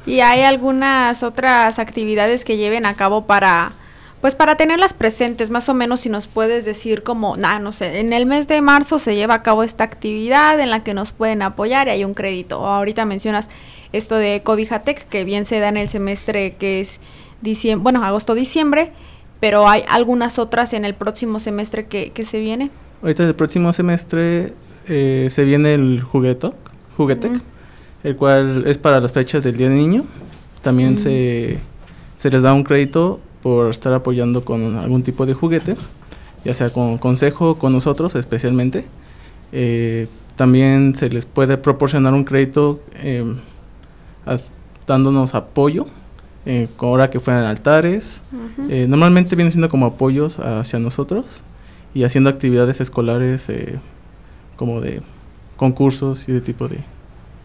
[0.05, 3.71] Y hay algunas otras actividades que lleven a cabo para,
[4.21, 7.99] pues para tenerlas presentes, más o menos si nos puedes decir como, nah, no sé,
[7.99, 11.11] en el mes de marzo se lleva a cabo esta actividad en la que nos
[11.11, 12.59] pueden apoyar y hay un crédito.
[12.61, 13.47] O ahorita mencionas
[13.93, 16.99] esto de Cobijatec, que bien se da en el semestre que es
[17.41, 18.91] diciembre, bueno, agosto-diciembre,
[19.39, 22.71] pero hay algunas otras en el próximo semestre que, que se viene.
[23.03, 24.53] Ahorita el próximo semestre
[24.87, 26.55] eh, se viene el jugueto,
[26.97, 27.33] juguetec,
[28.03, 30.03] el cual es para las fechas del Día del Niño.
[30.63, 30.97] También Mm.
[30.97, 31.59] se,
[32.17, 35.75] se les da un crédito por estar apoyando con algún tipo de juguete,
[36.43, 38.87] ya sea con consejo, con nosotros especialmente.
[39.51, 43.35] Eh, también se les puede proporcionar un crédito em,
[44.25, 44.49] as-
[44.87, 45.85] dándonos apoyo,
[46.47, 48.67] eh, con- ahora que fueran altares, Ujú.
[48.67, 51.43] eh, normalmente vienen siendo como apoyos hacia nosotros
[51.93, 53.77] y haciendo actividades escolares eh,
[54.55, 55.03] como de
[55.55, 56.79] concursos y de tipo de...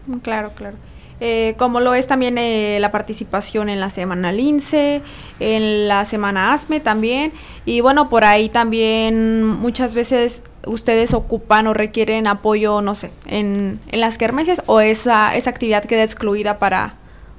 [0.07, 0.77] Mm, Claro, claro.
[1.23, 5.03] Eh, como lo es también eh, la participación en la semana LINCE,
[5.39, 7.31] en la semana ASME también.
[7.63, 13.79] Y bueno, por ahí también muchas veces ustedes ocupan o requieren apoyo, no sé, en,
[13.91, 16.95] en las kermeses o esa, esa actividad queda excluida para,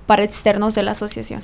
[0.06, 1.42] para externos de la asociación.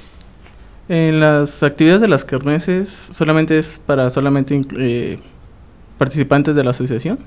[0.88, 5.18] En las actividades de las kermeses solamente es para solamente eh,
[5.98, 7.18] participantes de la asociación,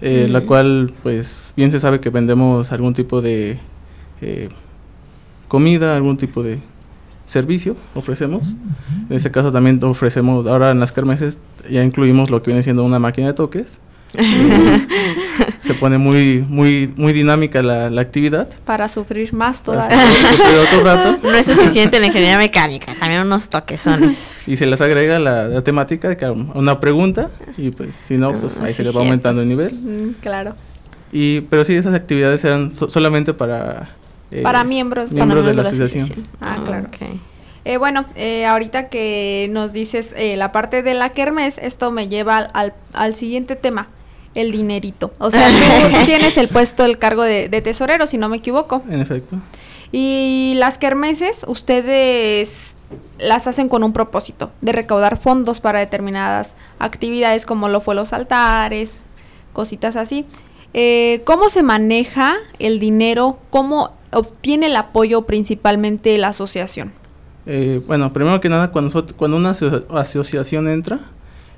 [0.00, 3.58] eh, la cual pues bien se sabe que vendemos algún tipo de
[4.20, 4.48] eh,
[5.48, 6.58] comida, algún tipo de
[7.26, 8.54] servicio ofrecemos.
[9.10, 11.38] En este caso también ofrecemos, ahora en las kermeses
[11.70, 13.78] ya incluimos lo que viene siendo una máquina de toques.
[14.14, 14.86] Eh,
[15.60, 18.48] se pone muy muy muy dinámica la, la actividad.
[18.64, 20.00] Para sufrir más todavía.
[20.30, 21.18] sufrir otro rato.
[21.22, 24.38] No es suficiente en la ingeniería mecánica, también unos toquesones.
[24.46, 27.28] Y se les agrega la, la temática de cada uno, una pregunta
[27.58, 29.72] y pues si no, pues Ah, ahí sí, se les va aumentando el nivel.
[29.74, 30.54] Mm, claro.
[31.12, 33.90] Y, pero sí, esas actividades eran so- solamente para...
[34.30, 35.10] eh, para miembros.
[35.10, 36.26] Para miembros de la miembros asociación.
[36.40, 36.88] Ah, claro.
[36.88, 37.18] ok.
[37.64, 42.08] Eh, bueno, eh, ahorita que nos dices eh, la parte de la kermés, esto me
[42.08, 43.88] lleva al, al, al siguiente tema,
[44.34, 45.12] el dinerito.
[45.18, 45.46] O sea,
[46.00, 48.82] tú tienes el puesto, el cargo de, de tesorero, si no me equivoco.
[48.88, 49.36] En efecto.
[49.92, 52.74] Y las kermeses, ustedes
[53.18, 58.12] las hacen con un propósito de recaudar fondos para determinadas actividades como lo fue los
[58.12, 59.04] altares,
[59.52, 60.24] cositas así.
[60.74, 63.38] Eh, ¿Cómo se maneja el dinero?
[63.50, 66.92] ¿Cómo obtiene el apoyo principalmente la asociación?
[67.46, 71.00] Eh, bueno, primero que nada, cuando, cuando una aso- asociación entra,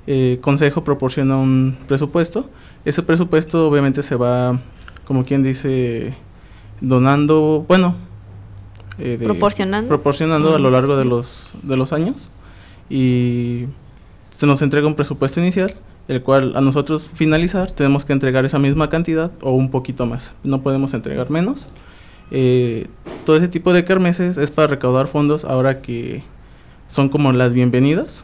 [0.07, 2.49] eh, Consejo proporciona un presupuesto.
[2.85, 4.59] Ese presupuesto obviamente se va,
[5.05, 6.13] como quien dice,
[6.79, 7.95] donando, bueno,
[8.97, 9.87] eh, de- Proporcionando.
[9.89, 12.29] proporcionando a lo largo de los, de los años.
[12.89, 13.65] Y
[14.37, 15.75] se nos entrega un presupuesto inicial,
[16.07, 20.33] el cual a nosotros finalizar tenemos que entregar esa misma cantidad o un poquito más.
[20.43, 21.67] No podemos entregar menos.
[22.31, 22.87] Eh,
[23.25, 26.23] todo ese tipo de kermeses es para recaudar fondos ahora que
[26.87, 28.23] son como las bienvenidas,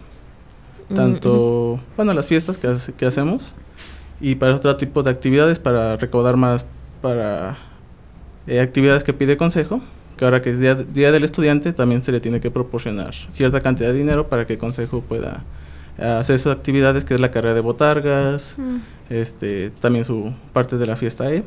[0.90, 3.54] Mm, tanto, bueno, las fiestas que, hace- que hacemos
[4.22, 6.66] y para otro tipo de actividades para recaudar más
[7.02, 7.58] para
[8.48, 9.82] eh, actividades que pide consejo,
[10.16, 13.60] que ahora que es día, día del estudiante también se le tiene que proporcionar cierta
[13.62, 15.44] cantidad de dinero para que el consejo pueda
[15.98, 18.56] hacer sus actividades, que es la carrera de botargas,
[19.10, 21.42] este, también su parte de la fiesta E.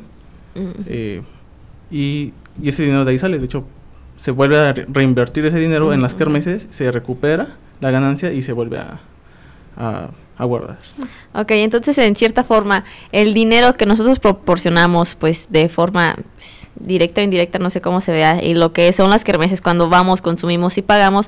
[0.55, 1.21] Mm, Eh,
[1.91, 3.65] y, y ese dinero de ahí sale, de hecho,
[4.15, 7.47] se vuelve a re- reinvertir ese dinero en las kermeses, se recupera
[7.79, 8.99] la ganancia y se vuelve a,
[9.77, 10.77] a, a guardar.
[11.33, 17.21] Ok, entonces en cierta forma, el dinero que nosotros proporcionamos, pues de forma pues, directa
[17.21, 20.21] o indirecta, no sé cómo se vea, y lo que son las kermeses cuando vamos,
[20.21, 21.27] consumimos y pagamos,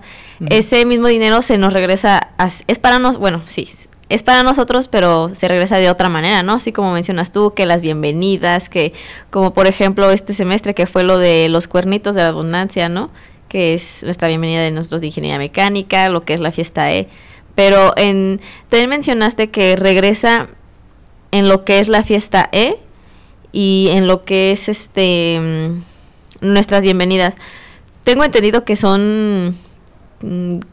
[0.49, 3.67] ese mismo dinero se nos regresa, a- es para nos, bueno, sí,
[4.13, 6.54] es para nosotros, pero se regresa de otra manera, ¿no?
[6.54, 8.93] Así como mencionas tú, que las bienvenidas, que
[9.32, 13.10] como por ejemplo este semestre que fue lo de los cuernitos de la abundancia, ¿no?
[13.49, 17.08] Que es nuestra bienvenida de nosotros de ingeniería mecánica, lo que es la fiesta E.
[17.56, 20.47] Pero en, también mencionaste que regresa
[21.32, 22.78] en lo que es la fiesta E
[23.52, 27.36] y en lo que es este mm, nuestras bienvenidas.
[28.04, 29.58] Tengo entendido que son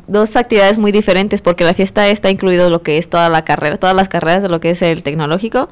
[0.06, 3.78] dos actividades muy diferentes porque la fiesta está incluido lo que es toda la carrera,
[3.78, 5.68] todas las carreras de lo que es el tecnológico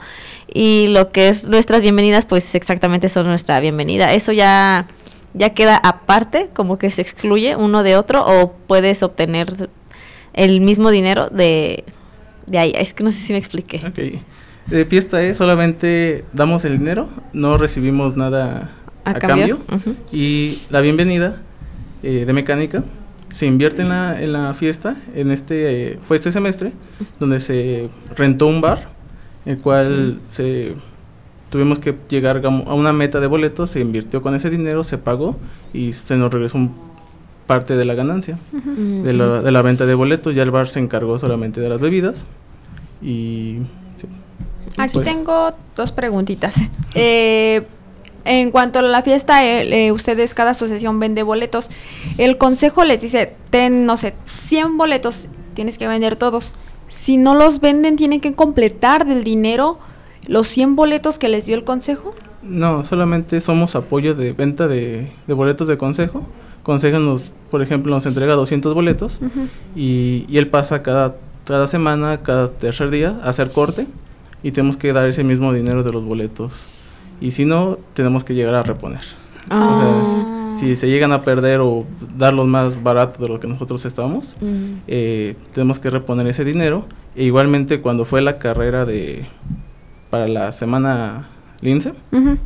[0.52, 4.12] y lo que es nuestras bienvenidas pues exactamente son nuestra bienvenida.
[4.12, 4.88] Eso ya
[5.34, 9.68] ya queda aparte, como que se excluye uno de otro o puedes obtener
[10.32, 11.84] el mismo dinero de,
[12.46, 12.72] de ahí.
[12.76, 13.82] Es que no sé si me expliqué.
[13.86, 14.22] Ok.
[14.66, 18.70] De fiesta es solamente damos el dinero, no recibimos nada
[19.04, 19.58] ¿A a, cambio?
[19.66, 19.92] cambio.
[19.92, 19.96] Ujú.
[20.12, 21.36] Y la bienvenida
[22.02, 22.82] eh, de mecánica
[23.30, 24.96] se invierte en la, en la fiesta.
[25.14, 26.72] En este eh, fue este semestre
[27.20, 28.88] donde se rentó un bar,
[29.44, 30.74] el cual se
[31.50, 35.36] tuvimos que llegar a una meta de boletos, se invirtió con ese dinero, se pagó
[35.72, 36.74] y se nos regresó un
[37.46, 40.34] parte de la ganancia de, la, de la venta de boletos.
[40.34, 42.26] Ya el bar se encargó solamente de las bebidas
[43.00, 43.58] y
[43.96, 44.06] sí.
[44.76, 46.54] Aquí Pues- tengo dos preguntitas.
[46.94, 47.66] Eh,
[48.24, 51.68] en cuanto a la fiesta, eh, eh, ustedes, cada asociación vende boletos.
[52.18, 56.54] El consejo les dice, ten, no sé, 100 boletos, tienes que vender todos.
[56.88, 59.78] Si no los venden, tienen que completar del dinero
[60.26, 62.14] los 100 boletos que les dio el consejo.
[62.42, 66.26] No, solamente somos apoyo de venta de, de boletos de consejo.
[66.62, 69.18] Consejo nos, por ejemplo, nos entrega 200 boletos
[69.74, 73.86] y, y él pasa cada, cada semana, cada tercer día a hacer corte
[74.42, 76.66] y tenemos que dar ese mismo dinero de los boletos.
[77.20, 79.00] Y si no, tenemos que llegar a reponer.
[79.50, 79.70] Ah.
[79.72, 81.84] O sea, es- si se llegan a perder o
[82.16, 84.72] darlos más barato de lo que nosotros estábamos, Mm.
[84.88, 86.84] eh, tenemos que reponer ese dinero.
[87.14, 89.24] E igualmente cuando fue la carrera de
[90.10, 91.28] para la semana
[91.60, 91.92] Lince,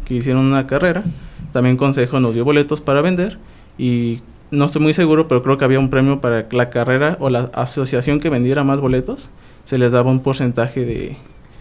[0.04, 1.04] que hicieron una carrera,
[1.52, 3.38] también Consejo nos dio boletos para vender
[3.78, 7.30] y no estoy muy seguro, pero creo que había un premio para la carrera o
[7.30, 9.28] la asociación que vendiera más boletos,
[9.64, 11.16] se les daba un porcentaje de,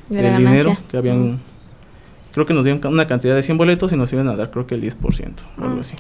[0.10, 1.40] De del dinero que habían
[2.34, 4.68] creo que nos dieron una cantidad de 100 boletos y nos iban a dar creo
[4.68, 5.96] que el 10% o algo así.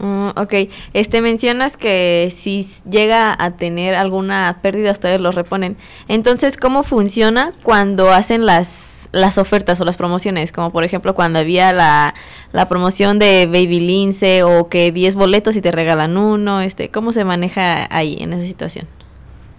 [0.00, 0.54] Mm, ok,
[0.94, 5.76] este mencionas que si llega a tener alguna pérdida ustedes lo reponen.
[6.08, 10.50] Entonces, ¿cómo funciona cuando hacen las, las ofertas o las promociones?
[10.52, 12.14] Como por ejemplo cuando había la,
[12.52, 17.12] la promoción de Baby Lince o que 10 boletos y te regalan uno, este, ¿cómo
[17.12, 18.88] se maneja ahí en esa situación?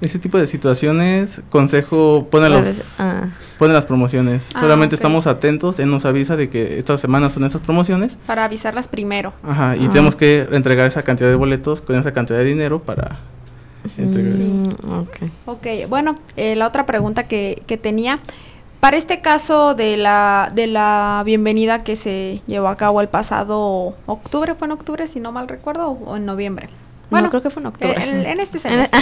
[0.04, 3.00] Ese tipo de situaciones, Consejo pone, ¿Cuál los?
[3.00, 4.50] Ah, pone las promociones.
[4.54, 8.18] Ah, Solamente estamos atentos, él nos avisa de que estas semanas son esas promociones.
[8.28, 9.32] Para avisarlas primero.
[9.44, 9.90] Ajá, y Ah.
[9.90, 13.18] tenemos que entregar esa cantidad de boletos con esa cantidad de dinero para
[13.98, 14.48] entregar eso.
[14.50, 15.18] mm, ok.
[15.46, 18.20] Ok, bueno, eh, la otra pregunta que, que tenía,
[18.82, 23.94] para este caso de la, de la bienvenida que se llevó a cabo el pasado
[24.06, 26.68] octubre, ¿fue en octubre si no mal recuerdo o en noviembre?
[27.14, 28.04] Bueno, creo que fue en octubre.
[28.32, 29.00] en este En e- semestre.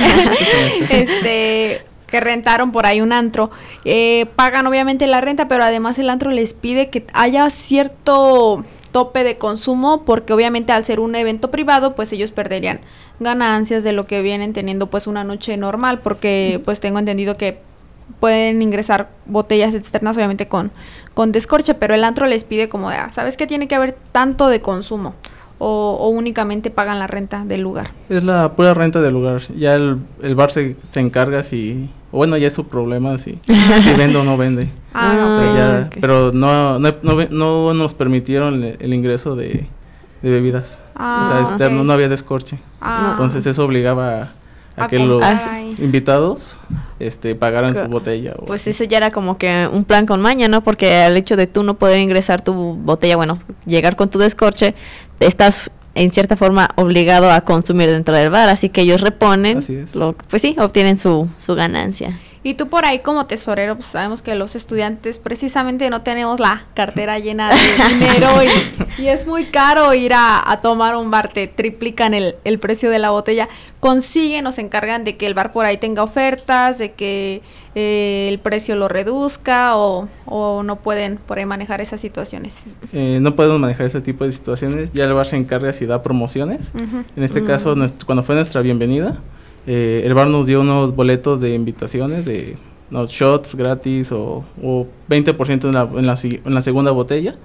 [0.89, 3.51] este que rentaron por ahí un antro,
[3.85, 9.23] eh, pagan obviamente la renta, pero además el antro les pide que haya cierto tope
[9.23, 12.81] de consumo porque obviamente al ser un evento privado pues ellos perderían
[13.21, 17.59] ganancias de lo que vienen teniendo pues una noche normal porque pues tengo entendido que
[18.19, 20.71] pueden ingresar botellas externas obviamente con,
[21.13, 23.93] con descorche pero el antro les pide como de, ah, ¿sabes que tiene que haber
[24.11, 25.15] tanto de consumo?
[25.63, 27.91] O, o únicamente pagan la renta del lugar.
[28.09, 29.41] Es la pura renta del lugar.
[29.55, 31.87] Ya el, el bar se, se encarga si...
[32.11, 34.69] Bueno, ya es su problema si, si vende o no vende.
[34.93, 35.55] Ah, O sea, ok.
[35.55, 35.97] ya- ok.
[36.01, 39.67] Pero no, no, no, no nos permitieron el, el ingreso de,
[40.21, 40.79] de bebidas.
[40.95, 41.85] Ah, o sea, externo, ok.
[41.87, 42.59] no había descorche.
[42.81, 43.09] Ah.
[43.11, 44.31] Entonces eso obligaba
[44.75, 45.75] a, A que los ahí.
[45.79, 46.57] invitados
[46.99, 48.33] este, pagaran su botella.
[48.37, 48.71] o Pues así.
[48.71, 50.61] eso ya era como que un plan con maña, ¿no?
[50.61, 54.75] Porque al hecho de tú no poder ingresar tu botella, bueno, llegar con tu descorche,
[55.21, 59.75] estás en cierta forma obligado a consumir dentro del bar, así que ellos reponen, Así
[59.75, 59.95] es.
[59.95, 62.17] lo, pues sí, obtienen su, su ganancia.
[62.43, 66.65] Y tú por ahí como tesorero, pues sabemos que los estudiantes precisamente no tenemos la
[66.73, 67.55] cartera llena de
[67.93, 68.29] dinero
[68.97, 72.57] y, y es muy caro ir a, a tomar un bar, te triplican el, el
[72.57, 73.47] precio de la botella.
[73.79, 77.41] Consiguen o se encargan de que el bar por ahí tenga ofertas, de que
[77.75, 82.55] eh, el precio lo reduzca o, o no pueden por ahí manejar esas situaciones.
[82.91, 84.91] Eh, no podemos manejar ese tipo de situaciones.
[84.93, 86.71] Ya el bar se encarga si da promociones.
[87.15, 87.45] En este Mm.
[87.45, 89.19] caso, cuando fue nuestra bienvenida,
[89.67, 92.55] eh, el bar nos dio unos boletos de invitaciones de
[92.89, 97.35] no, shots gratis o, o 20% en la, en, la, si- en la segunda botella.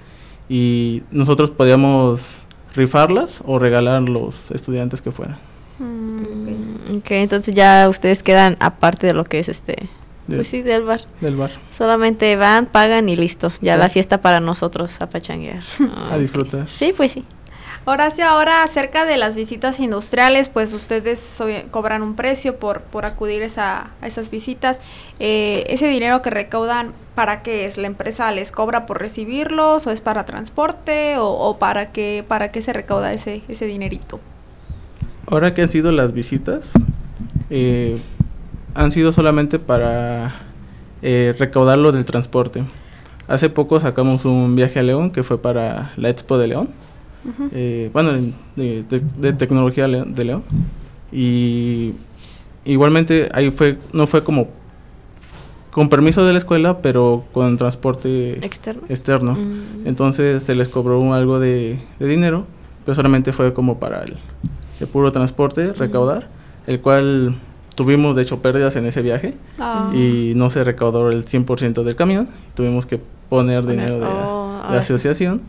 [0.49, 2.43] Y nosotros podíamos
[2.75, 5.37] rifarlas o regalar los estudiantes que fueran.
[5.79, 7.11] Mm, ok.
[7.13, 9.89] Entonces ya ustedes quedan aparte de lo que es este,
[10.27, 11.01] pues sí, del bar.
[11.21, 11.51] Del bar.
[11.77, 13.51] Solamente van, pagan y listo.
[13.61, 13.79] Ya Sí.
[13.81, 15.63] la fiesta para nosotros a pachanguear.
[16.11, 16.67] A disfrutar.
[16.75, 17.25] Sí, pues sí.
[17.89, 21.39] Horacio, ahora acerca de las visitas industriales, pues ustedes
[21.71, 24.81] cobran un precio por, por acudir esa, a esas visitas.
[25.21, 27.79] Eh, ese dinero que recaudan, ¿para qué es?
[27.79, 32.61] ¿La empresa les cobra por recibirlos o es para transporte o, para, qué, para qué
[32.61, 34.19] se recauda ese, ese dinerito?
[35.29, 36.73] Ahora que han sido las visitas,
[37.51, 37.99] eh,
[38.75, 40.33] han sido solamente para
[41.03, 42.65] eh, recaudar lo del transporte.
[43.29, 46.69] Hace poco sacamos un viaje a León que fue para la Expo de León,
[47.53, 48.13] eh, bueno,
[48.57, 50.43] de, tecnología de León.
[51.13, 51.93] Y
[52.65, 54.49] igualmente ahí fue, no fue como
[55.77, 58.43] con permiso de la escuela, pero con transporte
[58.89, 59.35] externo.
[59.35, 59.87] Mm.
[59.87, 62.47] Entonces se les cobró algo de, dinero,
[62.87, 64.17] pero solamente fue como para el,
[64.89, 66.31] puro transporte, recaudar,
[66.67, 67.35] el cual
[67.75, 69.91] tuvimos de hecho pérdidas en ese viaje ah.
[69.95, 72.31] y no se recaudó el 100% del camión.
[72.55, 72.99] Tuvimos que
[73.29, 75.43] poner, dinero de, oh, la asociación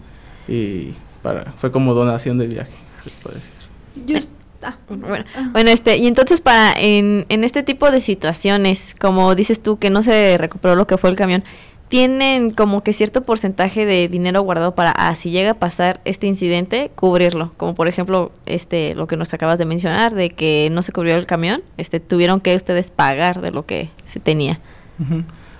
[0.49, 0.91] y
[1.28, 2.71] para fue como donación del viaje,
[3.03, 4.28] se puede decir.
[4.63, 9.61] Ah, bueno, bueno, este, y entonces para en, en este tipo de situaciones, como dices
[9.61, 11.43] tú que no se recuperó lo que fue el camión,
[11.89, 16.28] tienen como que cierto porcentaje de dinero guardado para ah, si llega a pasar este
[16.28, 20.82] incidente cubrirlo como por ejemplo este lo que nos acabas de mencionar de que no
[20.82, 24.59] se cubrió el camión este tuvieron que ustedes pagar de lo que se tenía.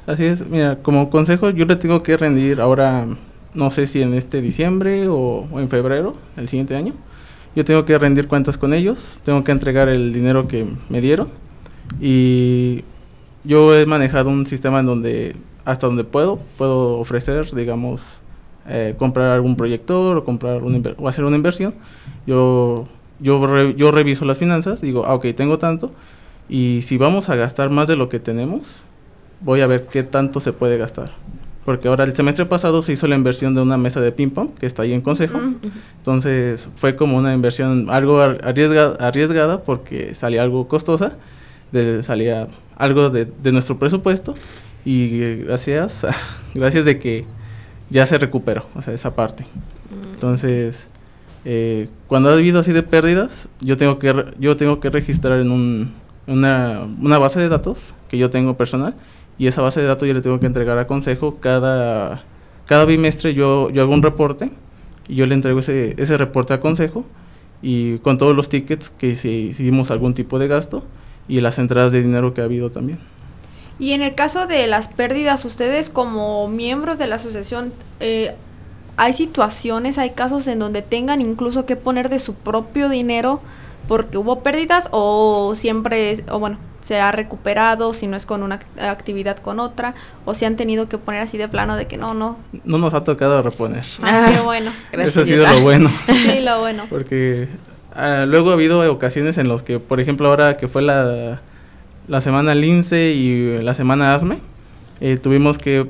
[0.06, 3.08] Así es mira como consejo yo le tengo que rendir ahora
[3.58, 6.94] no sé si en este diciembre o, en febrero el siguiente año
[7.56, 11.28] yo tengo que rendir cuentas con ellos tengo que entregar el dinero que me dieron
[12.00, 12.84] y
[13.44, 15.36] yo he manejado un sistema en donde
[15.68, 18.20] hasta donde puedo, puedo ofrecer, digamos,
[18.70, 20.62] eh, comprar algún proyector o comprar
[20.98, 21.76] o hacer una inversión.
[22.26, 22.86] Yo,
[23.20, 25.92] yo, yo reviso las finanzas, digo, ah, ok, tengo tanto,
[26.48, 28.84] y si vamos a gastar más de lo que tenemos,
[29.42, 31.12] voy a ver qué tanto se puede gastar.
[31.68, 34.52] Porque ahora el semestre pasado se hizo la inversión de una mesa de ping pong
[34.58, 35.38] que está ahí en consejo.
[35.38, 35.58] Mm,
[35.98, 41.18] Entonces fue como una inversión algo arriesgada, arriesgada porque salía algo costosa,
[41.74, 42.48] de, salía
[42.78, 44.34] algo de, de nuestro presupuesto
[44.86, 46.08] y gracias,
[46.54, 47.26] gracias de que
[47.90, 49.44] ya se recuperó, o sea, esa parte.
[49.44, 50.14] Mm.
[50.14, 50.88] Entonces,
[51.44, 55.52] eh, cuando ha habido así de pérdidas, yo tengo que, yo tengo que registrar en
[55.52, 55.94] un,
[56.28, 58.96] una, una, base de datos que yo tengo personal
[59.38, 62.24] y esa base de datos yo le tengo que entregar a consejo cada,
[62.66, 64.52] cada bimestre yo, yo hago un reporte
[65.08, 67.06] y yo le entrego ese, ese reporte a consejo
[67.62, 70.84] y con todos los tickets que si hicimos algún tipo de gasto
[71.28, 73.00] y las entradas de dinero que ha habido también.
[73.80, 78.34] Y en el caso de las pérdidas, ustedes como miembros de la asociación, eh,
[78.96, 83.40] ¿hay situaciones, hay casos en donde tengan incluso que poner de su propio dinero
[83.88, 86.58] porque hubo pérdidas o siempre, o bueno,
[86.88, 89.94] se ha recuperado, si no es con una actividad con otra,
[90.26, 92.38] o si han tenido que poner así de plano de que no, no.
[92.64, 93.84] No nos ha tocado reponer.
[94.02, 94.72] Ah, qué bueno.
[94.92, 95.92] Eso ha sido lo bueno.
[96.08, 96.86] sí, lo bueno.
[96.90, 97.50] Porque
[97.94, 101.42] ah, luego ha habido ocasiones en las que, por ejemplo, ahora que fue la
[102.08, 104.40] la semana Lince y la semana ASME,
[105.02, 105.90] eh, tuvimos que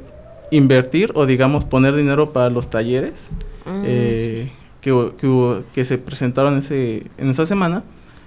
[0.49, 3.29] invertir o digamos poner dinero para los talleres
[3.65, 7.83] mm, eh, que, que, se presentaron ese, en esa semana.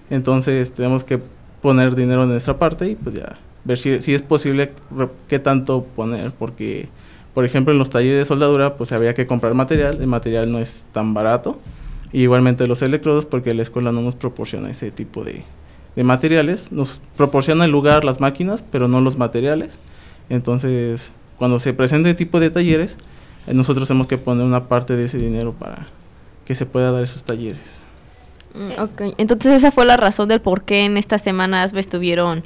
[0.09, 1.21] Entonces tenemos que
[1.63, 4.73] poner dinero en nuestra parte y pues ya ver si, si es posible
[5.29, 6.89] qué tanto poner, porque
[7.35, 10.59] por ejemplo en los talleres de soldadura pues había que comprar material, el material no
[10.59, 11.59] es tan barato.
[12.13, 15.45] igualmente los electrodos porque la escuela no nos proporciona ese tipo de,
[15.97, 19.79] de materiales, nos proporciona el lugar las máquinas, pero no los materiales.
[20.29, 22.97] Entonces, cuando se presenta tipo de talleres,
[23.47, 25.87] eh, nosotros tenemos que poner una parte de ese dinero para
[26.45, 27.81] que se pueda dar esos talleres.
[28.55, 32.45] Mm, ok, entonces esa fue la razón del por qué en estas semanas me estuvieron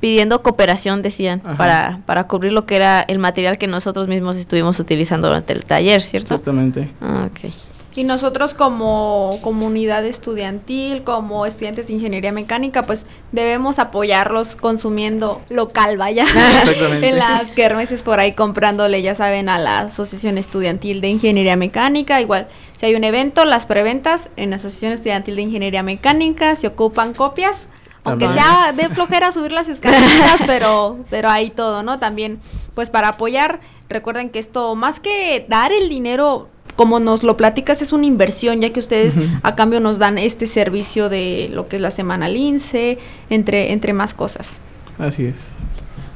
[0.00, 4.78] pidiendo cooperación, decían, para, para cubrir lo que era el material que nosotros mismos estuvimos
[4.78, 6.34] utilizando durante el taller, ¿cierto?
[6.34, 6.90] Exactamente.
[7.00, 7.50] Ah, ok.
[7.96, 15.96] Y nosotros como comunidad estudiantil, como estudiantes de ingeniería mecánica, pues debemos apoyarlos consumiendo local,
[15.96, 16.26] vaya.
[16.66, 22.20] en las kermeses por ahí comprándole, ya saben, a la Asociación Estudiantil de Ingeniería Mecánica.
[22.20, 26.66] Igual, si hay un evento, las preventas en la Asociación Estudiantil de Ingeniería Mecánica se
[26.66, 27.68] ocupan copias.
[28.02, 31.98] Aunque sea de flojera subir las escaleras, pero, pero ahí todo, ¿no?
[31.98, 32.38] También,
[32.74, 37.82] pues para apoyar, recuerden que esto, más que dar el dinero, como nos lo platicas,
[37.82, 41.76] es una inversión, ya que ustedes a cambio nos dan este servicio de lo que
[41.76, 42.98] es la semana Lince,
[43.30, 44.58] entre, entre más cosas.
[44.98, 45.34] Así es.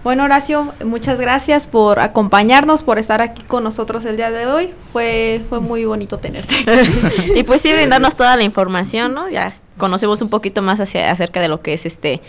[0.05, 4.71] Bueno, Horacio, muchas gracias por acompañarnos, por estar aquí con nosotros el día de hoy.
[4.93, 6.55] Fue, fue muy bonito tenerte.
[7.37, 9.29] y pues sí, brindarnos toda la información, ¿no?
[9.29, 12.21] Ya conocemos un poquito más hacia, acerca de lo que es este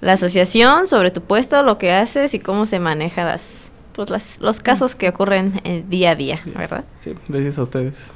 [0.00, 3.67] la asociación, sobre tu puesto, lo que haces y cómo se manejan las,
[3.98, 6.84] pues las, los casos que ocurren eh, día a día, ¿verdad?
[7.00, 8.12] Sí, gracias a ustedes.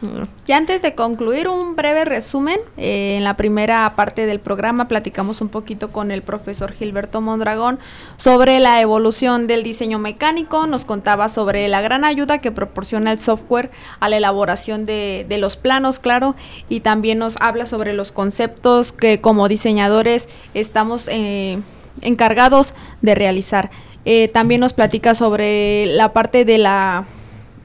[0.47, 2.61] Y antes de concluir, un breve resumen.
[2.77, 7.81] Eh, en la primera parte del programa platicamos un poquito con el profesor Gilberto Mondragón
[8.17, 10.69] sobre la evolución del diseño mecánico.
[10.69, 15.39] Nos contaba sobre la gran ayuda que proporciona el software a la elaboración de, de
[15.39, 16.37] los planos, claro.
[16.69, 21.59] Y también nos habla sobre los conceptos que como diseñadores estamos eh,
[22.03, 23.71] encargados de realizar.
[24.05, 27.05] Eh, también nos platica sobre la parte de la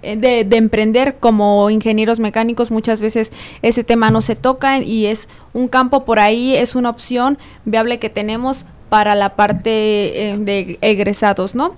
[0.03, 2.71] eh, de, de emprender como ingenieros mecánicos.
[2.71, 3.31] Muchas veces
[3.61, 7.99] ese tema no se toca y es un campo por ahí es una opción viable
[7.99, 11.75] que tenemos para la parte eh, de egresados no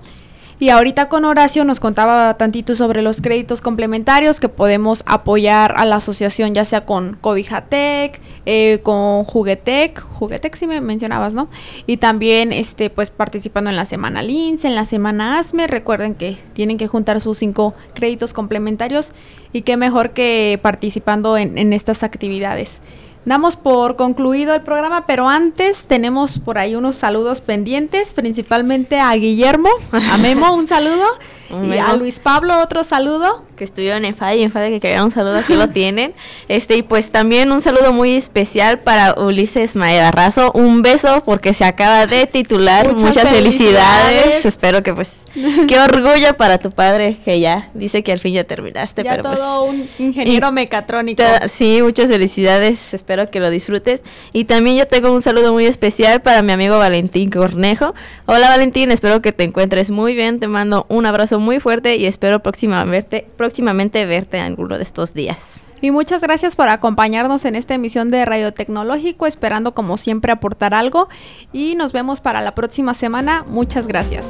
[0.59, 5.85] y ahorita con Horacio nos contaba tantito sobre los créditos complementarios que podemos apoyar a
[5.85, 11.47] la asociación, ya sea con Cobijatec, eh, con Juguetec, Juguetec sí me mencionabas, ¿no?
[11.87, 15.67] Y también este, pues participando en la semana LINS, en la semana ASME.
[15.67, 19.11] Recuerden que tienen que juntar sus cinco créditos complementarios
[19.53, 22.81] y qué mejor que participando en estas actividades.
[23.25, 29.13] Damos por concluido el programa, pero antes tenemos por ahí unos saludos pendientes, principalmente a
[29.13, 31.05] Guillermo, a Memo un saludo
[31.51, 31.95] Un y a.
[31.95, 33.43] Luis Pablo otro saludo.
[33.55, 36.13] que estuvieron en FAD y en FAD que querían un saludo, aquí lo tienen.
[36.47, 40.11] Este, y pues también un saludo muy especial para Ulises Maeda
[40.53, 42.87] Un beso porque se acaba de titular.
[42.93, 44.21] Muchas Muchas, felicidades.
[44.21, 44.45] felicidades.
[44.45, 45.23] Espero que pues,
[45.67, 49.03] qué orgullo para tu padre que ya dice que al fin ya terminaste.
[49.03, 51.23] Ya pero pues, todo un ingeniero mecatrónico.
[51.49, 54.03] Sí, muchas felicidades, espero que lo disfrutes.
[54.33, 57.93] Y también yo tengo un saludo muy especial para mi amigo Valentín Cornejo.
[58.25, 61.05] Hola Valentín, espero que te encuentres muy bien, te mando un
[61.39, 65.59] abrazo muy fuerte y espero próximamente, próximamente verte en alguno de estos días.
[65.81, 70.73] Y muchas gracias por acompañarnos en esta emisión de Radio Tecnológico, esperando como siempre aportar
[70.73, 71.07] algo.
[71.53, 73.45] Y nos vemos para la próxima semana.
[73.47, 74.25] Muchas gracias.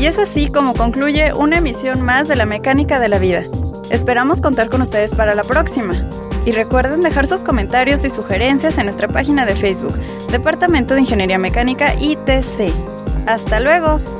[0.00, 3.44] Y es así como concluye una emisión más de la mecánica de la vida.
[3.90, 6.08] Esperamos contar con ustedes para la próxima.
[6.48, 9.92] Y recuerden dejar sus comentarios y sugerencias en nuestra página de Facebook,
[10.32, 12.72] Departamento de Ingeniería Mecánica ITC.
[13.26, 14.17] Hasta luego.